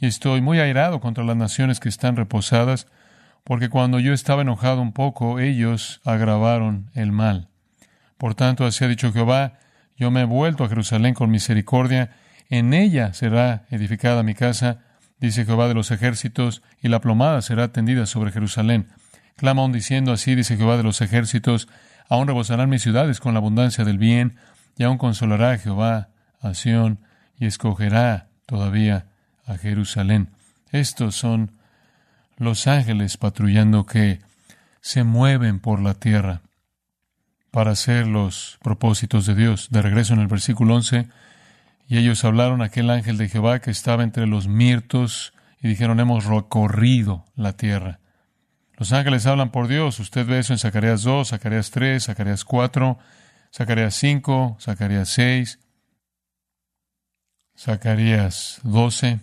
y 0.00 0.06
estoy 0.06 0.40
muy 0.40 0.58
airado 0.58 1.00
contra 1.00 1.22
las 1.22 1.36
naciones 1.36 1.80
que 1.80 1.90
están 1.90 2.16
reposadas, 2.16 2.86
porque 3.44 3.68
cuando 3.68 4.00
yo 4.00 4.14
estaba 4.14 4.40
enojado 4.40 4.80
un 4.80 4.92
poco, 4.94 5.38
ellos 5.38 6.00
agravaron 6.06 6.90
el 6.94 7.12
mal. 7.12 7.48
Por 8.16 8.34
tanto, 8.34 8.64
así 8.64 8.84
ha 8.84 8.88
dicho 8.88 9.12
Jehová, 9.12 9.58
yo 9.98 10.10
me 10.10 10.22
he 10.22 10.24
vuelto 10.24 10.64
a 10.64 10.68
Jerusalén 10.70 11.12
con 11.12 11.30
misericordia, 11.30 12.16
en 12.48 12.72
ella 12.72 13.12
será 13.12 13.66
edificada 13.70 14.22
mi 14.22 14.34
casa, 14.34 14.78
dice 15.20 15.44
Jehová 15.44 15.68
de 15.68 15.74
los 15.74 15.90
ejércitos, 15.90 16.62
y 16.82 16.88
la 16.88 17.00
plomada 17.00 17.42
será 17.42 17.68
tendida 17.72 18.06
sobre 18.06 18.32
Jerusalén. 18.32 18.88
Clama 19.36 19.62
aún 19.62 19.72
diciendo 19.72 20.12
así, 20.12 20.34
dice 20.34 20.56
Jehová 20.56 20.76
de 20.76 20.82
los 20.82 21.00
ejércitos, 21.00 21.68
aún 22.08 22.26
rebosarán 22.26 22.70
mis 22.70 22.82
ciudades 22.82 23.20
con 23.20 23.34
la 23.34 23.38
abundancia 23.38 23.84
del 23.84 23.98
bien, 23.98 24.36
y 24.76 24.84
aún 24.84 24.98
consolará 24.98 25.58
Jehová 25.58 26.08
a 26.40 26.54
Sión, 26.54 27.00
y 27.38 27.46
escogerá 27.46 28.28
todavía 28.46 29.06
a 29.46 29.56
Jerusalén. 29.56 30.30
Estos 30.70 31.16
son 31.16 31.52
los 32.36 32.66
ángeles 32.66 33.16
patrullando 33.16 33.86
que 33.86 34.20
se 34.80 35.04
mueven 35.04 35.60
por 35.60 35.80
la 35.80 35.94
tierra 35.94 36.42
para 37.50 37.72
hacer 37.72 38.06
los 38.06 38.58
propósitos 38.62 39.26
de 39.26 39.34
Dios. 39.34 39.68
De 39.70 39.82
regreso 39.82 40.14
en 40.14 40.20
el 40.20 40.26
versículo 40.26 40.74
11, 40.74 41.08
y 41.88 41.98
ellos 41.98 42.24
hablaron 42.24 42.62
a 42.62 42.66
aquel 42.66 42.90
ángel 42.90 43.16
de 43.16 43.28
Jehová 43.28 43.60
que 43.60 43.70
estaba 43.70 44.02
entre 44.02 44.26
los 44.26 44.48
mirtos 44.48 45.32
y 45.60 45.68
dijeron, 45.68 46.00
hemos 46.00 46.24
recorrido 46.24 47.24
la 47.36 47.56
tierra. 47.56 48.00
Los 48.76 48.92
ángeles 48.92 49.26
hablan 49.26 49.50
por 49.50 49.68
Dios. 49.68 49.98
Usted 50.00 50.26
ve 50.26 50.40
eso 50.40 50.52
en 50.52 50.58
Zacarías 50.58 51.02
2, 51.02 51.28
Zacarías 51.28 51.70
3, 51.70 52.04
Zacarías 52.04 52.44
4, 52.44 52.98
Zacarías 53.52 53.94
5, 53.94 54.58
Zacarías 54.60 55.08
6, 55.08 55.58
Zacarías 57.56 58.60
12. 58.64 59.20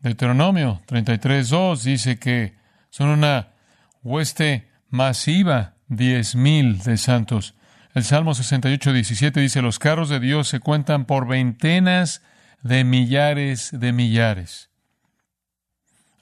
Deuteronomio 0.00 0.82
33, 0.86 1.48
2 1.48 1.82
dice 1.82 2.18
que 2.18 2.54
son 2.90 3.08
una 3.08 3.48
hueste 4.04 4.70
masiva, 4.90 5.74
diez 5.88 6.36
mil 6.36 6.78
de 6.78 6.96
santos. 6.96 7.55
El 7.96 8.04
Salmo 8.04 8.34
68, 8.34 8.92
17 8.92 9.40
dice, 9.40 9.62
los 9.62 9.78
carros 9.78 10.10
de 10.10 10.20
Dios 10.20 10.48
se 10.48 10.60
cuentan 10.60 11.06
por 11.06 11.26
veintenas 11.26 12.20
de 12.60 12.84
millares 12.84 13.70
de 13.72 13.94
millares. 13.94 14.68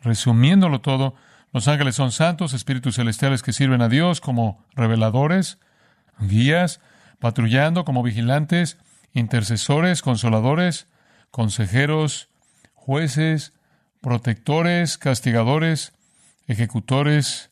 Resumiéndolo 0.01 0.83
todo, 0.83 1.17
los 1.53 1.67
ángeles 1.67 1.97
son 1.97 2.13
santos, 2.13 2.53
espíritus 2.53 2.95
celestiales 2.95 3.43
que 3.43 3.53
sirven 3.53 3.83
a 3.83 3.89
Dios 3.89 4.21
como 4.21 4.65
reveladores, 4.77 5.59
guías, 6.21 6.81
patrullando 7.19 7.85
como 7.85 8.05
vigilantes, 8.05 8.79
intercesores, 9.13 10.01
consoladores, 10.01 10.87
consejeros, 11.33 12.29
jueces, 12.73 13.53
protectores, 14.01 14.97
castigadores, 14.97 15.93
ejecutores, 16.47 17.51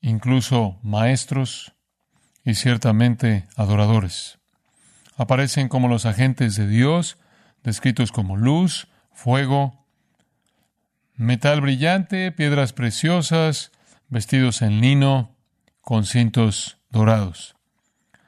incluso 0.00 0.78
maestros, 0.84 1.74
y 2.44 2.54
ciertamente 2.54 3.46
adoradores. 3.56 4.38
Aparecen 5.16 5.68
como 5.68 5.88
los 5.88 6.06
agentes 6.06 6.56
de 6.56 6.66
Dios, 6.66 7.18
descritos 7.62 8.12
como 8.12 8.36
luz, 8.36 8.88
fuego, 9.12 9.86
metal 11.14 11.60
brillante, 11.60 12.32
piedras 12.32 12.72
preciosas, 12.72 13.70
vestidos 14.08 14.62
en 14.62 14.80
lino, 14.80 15.36
con 15.80 16.04
cintos 16.04 16.78
dorados. 16.90 17.54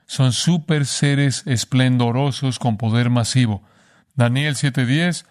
Son 0.07 0.33
super 0.33 0.87
seres 0.87 1.43
esplendorosos 1.47 2.59
con 2.59 2.77
poder 2.77 3.11
masivo. 3.11 3.63
Daniel 4.15 4.55
7:10, 4.55 5.27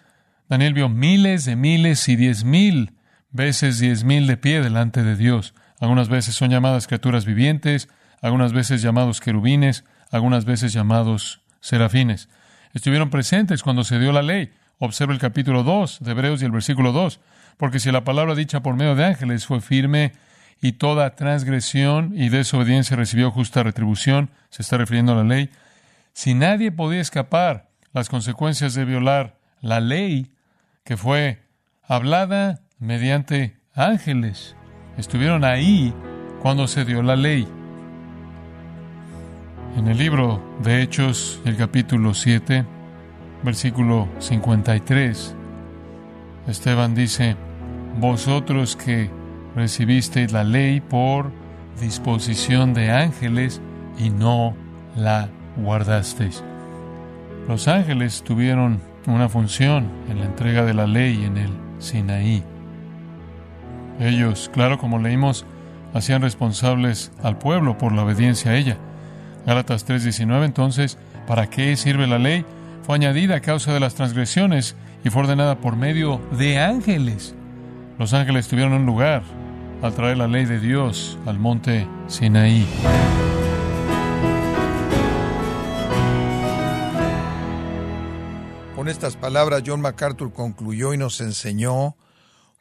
Daniel 0.48 0.74
vio 0.74 0.88
miles 0.88 1.44
de 1.44 1.56
miles 1.56 2.08
y 2.08 2.16
diez 2.16 2.44
mil 2.44 2.92
veces 3.30 3.78
diez 3.78 4.04
mil 4.04 4.26
de 4.26 4.36
pie 4.36 4.60
delante 4.60 5.02
de 5.02 5.16
Dios. 5.16 5.54
Algunas 5.80 6.08
veces 6.08 6.34
son 6.34 6.50
llamadas 6.50 6.86
criaturas 6.86 7.24
vivientes, 7.24 7.88
algunas 8.24 8.54
veces 8.54 8.80
llamados 8.80 9.20
querubines, 9.20 9.84
algunas 10.10 10.46
veces 10.46 10.72
llamados 10.72 11.42
serafines. 11.60 12.30
Estuvieron 12.72 13.10
presentes 13.10 13.62
cuando 13.62 13.84
se 13.84 13.98
dio 13.98 14.12
la 14.12 14.22
ley. 14.22 14.50
Observa 14.78 15.12
el 15.12 15.18
capítulo 15.18 15.62
2 15.62 15.98
de 16.00 16.10
Hebreos 16.10 16.40
y 16.40 16.46
el 16.46 16.50
versículo 16.50 16.92
2. 16.92 17.20
Porque 17.58 17.80
si 17.80 17.92
la 17.92 18.02
palabra 18.02 18.34
dicha 18.34 18.62
por 18.62 18.76
medio 18.76 18.94
de 18.94 19.04
ángeles 19.04 19.44
fue 19.44 19.60
firme 19.60 20.12
y 20.62 20.72
toda 20.72 21.16
transgresión 21.16 22.14
y 22.16 22.30
desobediencia 22.30 22.96
recibió 22.96 23.30
justa 23.30 23.62
retribución, 23.62 24.30
se 24.48 24.62
está 24.62 24.78
refiriendo 24.78 25.12
a 25.12 25.16
la 25.16 25.24
ley, 25.24 25.50
si 26.14 26.32
nadie 26.32 26.72
podía 26.72 27.02
escapar 27.02 27.68
las 27.92 28.08
consecuencias 28.08 28.72
de 28.72 28.86
violar 28.86 29.36
la 29.60 29.80
ley, 29.80 30.32
que 30.82 30.96
fue 30.96 31.42
hablada 31.82 32.62
mediante 32.78 33.58
ángeles. 33.74 34.56
Estuvieron 34.96 35.44
ahí 35.44 35.92
cuando 36.40 36.66
se 36.68 36.86
dio 36.86 37.02
la 37.02 37.16
ley. 37.16 37.46
En 39.76 39.88
el 39.88 39.98
libro 39.98 40.40
de 40.62 40.82
Hechos, 40.82 41.42
el 41.44 41.56
capítulo 41.56 42.14
7, 42.14 42.64
versículo 43.42 44.08
53, 44.20 45.34
Esteban 46.46 46.94
dice, 46.94 47.34
vosotros 47.98 48.76
que 48.76 49.10
recibisteis 49.56 50.30
la 50.30 50.44
ley 50.44 50.80
por 50.80 51.32
disposición 51.80 52.72
de 52.72 52.92
ángeles 52.92 53.60
y 53.98 54.10
no 54.10 54.54
la 54.94 55.28
guardasteis. 55.56 56.44
Los 57.48 57.66
ángeles 57.66 58.22
tuvieron 58.22 58.80
una 59.08 59.28
función 59.28 59.88
en 60.08 60.20
la 60.20 60.26
entrega 60.26 60.64
de 60.64 60.74
la 60.74 60.86
ley 60.86 61.24
en 61.24 61.36
el 61.36 61.50
Sinaí. 61.80 62.44
Ellos, 63.98 64.48
claro, 64.54 64.78
como 64.78 65.00
leímos, 65.00 65.44
hacían 65.94 66.22
responsables 66.22 67.10
al 67.24 67.38
pueblo 67.38 67.76
por 67.76 67.92
la 67.92 68.04
obediencia 68.04 68.52
a 68.52 68.56
ella. 68.56 68.78
Gálatas 69.46 69.84
3:19, 69.84 70.44
entonces, 70.44 70.98
¿para 71.26 71.48
qué 71.50 71.76
sirve 71.76 72.06
la 72.06 72.18
ley? 72.18 72.44
Fue 72.82 72.94
añadida 72.96 73.36
a 73.36 73.40
causa 73.40 73.72
de 73.72 73.80
las 73.80 73.94
transgresiones 73.94 74.74
y 75.04 75.10
fue 75.10 75.22
ordenada 75.22 75.58
por 75.58 75.76
medio 75.76 76.20
de 76.38 76.58
ángeles. 76.58 77.34
Los 77.98 78.14
ángeles 78.14 78.48
tuvieron 78.48 78.72
un 78.72 78.86
lugar 78.86 79.22
al 79.82 79.94
traer 79.94 80.16
la 80.16 80.26
ley 80.26 80.46
de 80.46 80.60
Dios 80.60 81.18
al 81.26 81.38
monte 81.38 81.86
Sinaí. 82.08 82.66
Con 88.74 88.88
estas 88.88 89.16
palabras 89.16 89.62
John 89.64 89.80
MacArthur 89.80 90.32
concluyó 90.32 90.94
y 90.94 90.98
nos 90.98 91.20
enseñó 91.20 91.96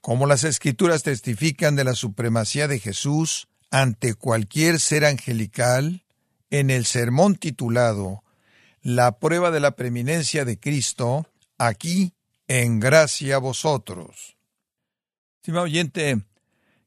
cómo 0.02 0.26
las 0.26 0.44
escrituras 0.44 1.04
testifican 1.04 1.76
de 1.76 1.86
la 1.86 1.96
supremacía 1.96 2.68
de 2.68 2.80
Jesús 2.80 3.48
ante 3.72 4.14
cualquier 4.14 4.80
ser 4.80 5.06
angelical 5.06 6.03
en 6.54 6.70
el 6.70 6.86
sermón 6.86 7.36
titulado 7.36 8.24
La 8.84 9.18
prueba 9.18 9.50
de 9.50 9.60
la 9.60 9.76
preeminencia 9.76 10.46
de 10.46 10.60
Cristo, 10.60 11.28
aquí 11.58 12.14
en 12.48 12.80
gracia 12.80 13.38
a 13.38 13.40
vosotros. 13.40 14.38
Estimado 15.38 15.66
oyente, 15.66 16.22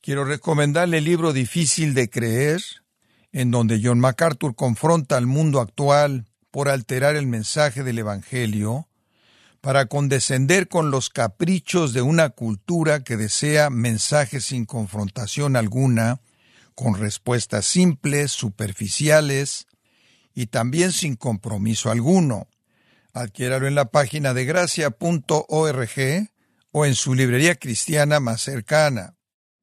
quiero 0.00 0.24
recomendarle 0.24 0.98
el 0.98 1.05
libro 1.05 1.33
Difícil 1.33 1.94
de 1.94 2.09
creer, 2.09 2.62
en 3.33 3.50
donde 3.50 3.81
John 3.83 3.98
MacArthur 3.98 4.55
confronta 4.55 5.16
al 5.16 5.26
mundo 5.26 5.61
actual 5.61 6.26
por 6.52 6.68
alterar 6.68 7.16
el 7.16 7.26
mensaje 7.26 7.83
del 7.83 7.98
Evangelio, 7.98 8.87
para 9.61 9.87
condescender 9.87 10.68
con 10.68 10.92
los 10.92 11.11
caprichos 11.11 11.92
de 11.92 12.02
una 12.02 12.31
cultura 12.31 13.02
que 13.02 13.16
desea 13.16 13.68
mensajes 13.68 14.44
sin 14.44 14.64
confrontación 14.64 15.57
alguna, 15.57 16.20
con 16.76 16.94
respuestas 16.94 17.64
simples, 17.64 18.30
superficiales 18.30 19.66
y 20.34 20.46
también 20.46 20.92
sin 20.92 21.16
compromiso 21.16 21.90
alguno. 21.90 22.48
Adquiéralo 23.14 23.66
en 23.66 23.74
la 23.74 23.86
página 23.86 24.34
de 24.34 24.44
gracia.org 24.44 26.30
o 26.70 26.84
en 26.84 26.94
su 26.94 27.14
librería 27.14 27.54
cristiana 27.54 28.20
más 28.20 28.42
cercana. 28.42 29.16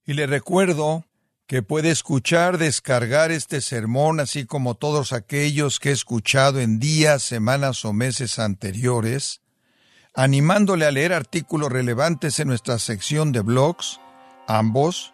Y 0.06 0.14
le 0.14 0.26
recuerdo 0.26 1.06
que 1.46 1.62
puede 1.62 1.92
escuchar, 1.92 2.58
descargar 2.58 3.32
este 3.32 3.62
sermón, 3.62 4.20
así 4.20 4.46
como 4.46 4.74
todos 4.74 5.14
aquellos 5.14 5.80
que 5.80 5.90
he 5.90 5.94
escuchado 5.94 6.60
en 6.60 6.80
días, 6.80 7.22
semanas 7.22 7.86
o 7.86 7.94
meses 7.94 8.40
anteriores, 8.40 9.42
animándole 10.16 10.88
a 10.88 10.92
leer 10.92 11.14
artículos 11.14 11.72
relevantes 11.72 12.40
en 12.40 12.48
nuestra 12.48 12.80
sección 12.80 13.32
de 13.32 13.42
blogs, 13.42 14.00
ambos 14.48 15.14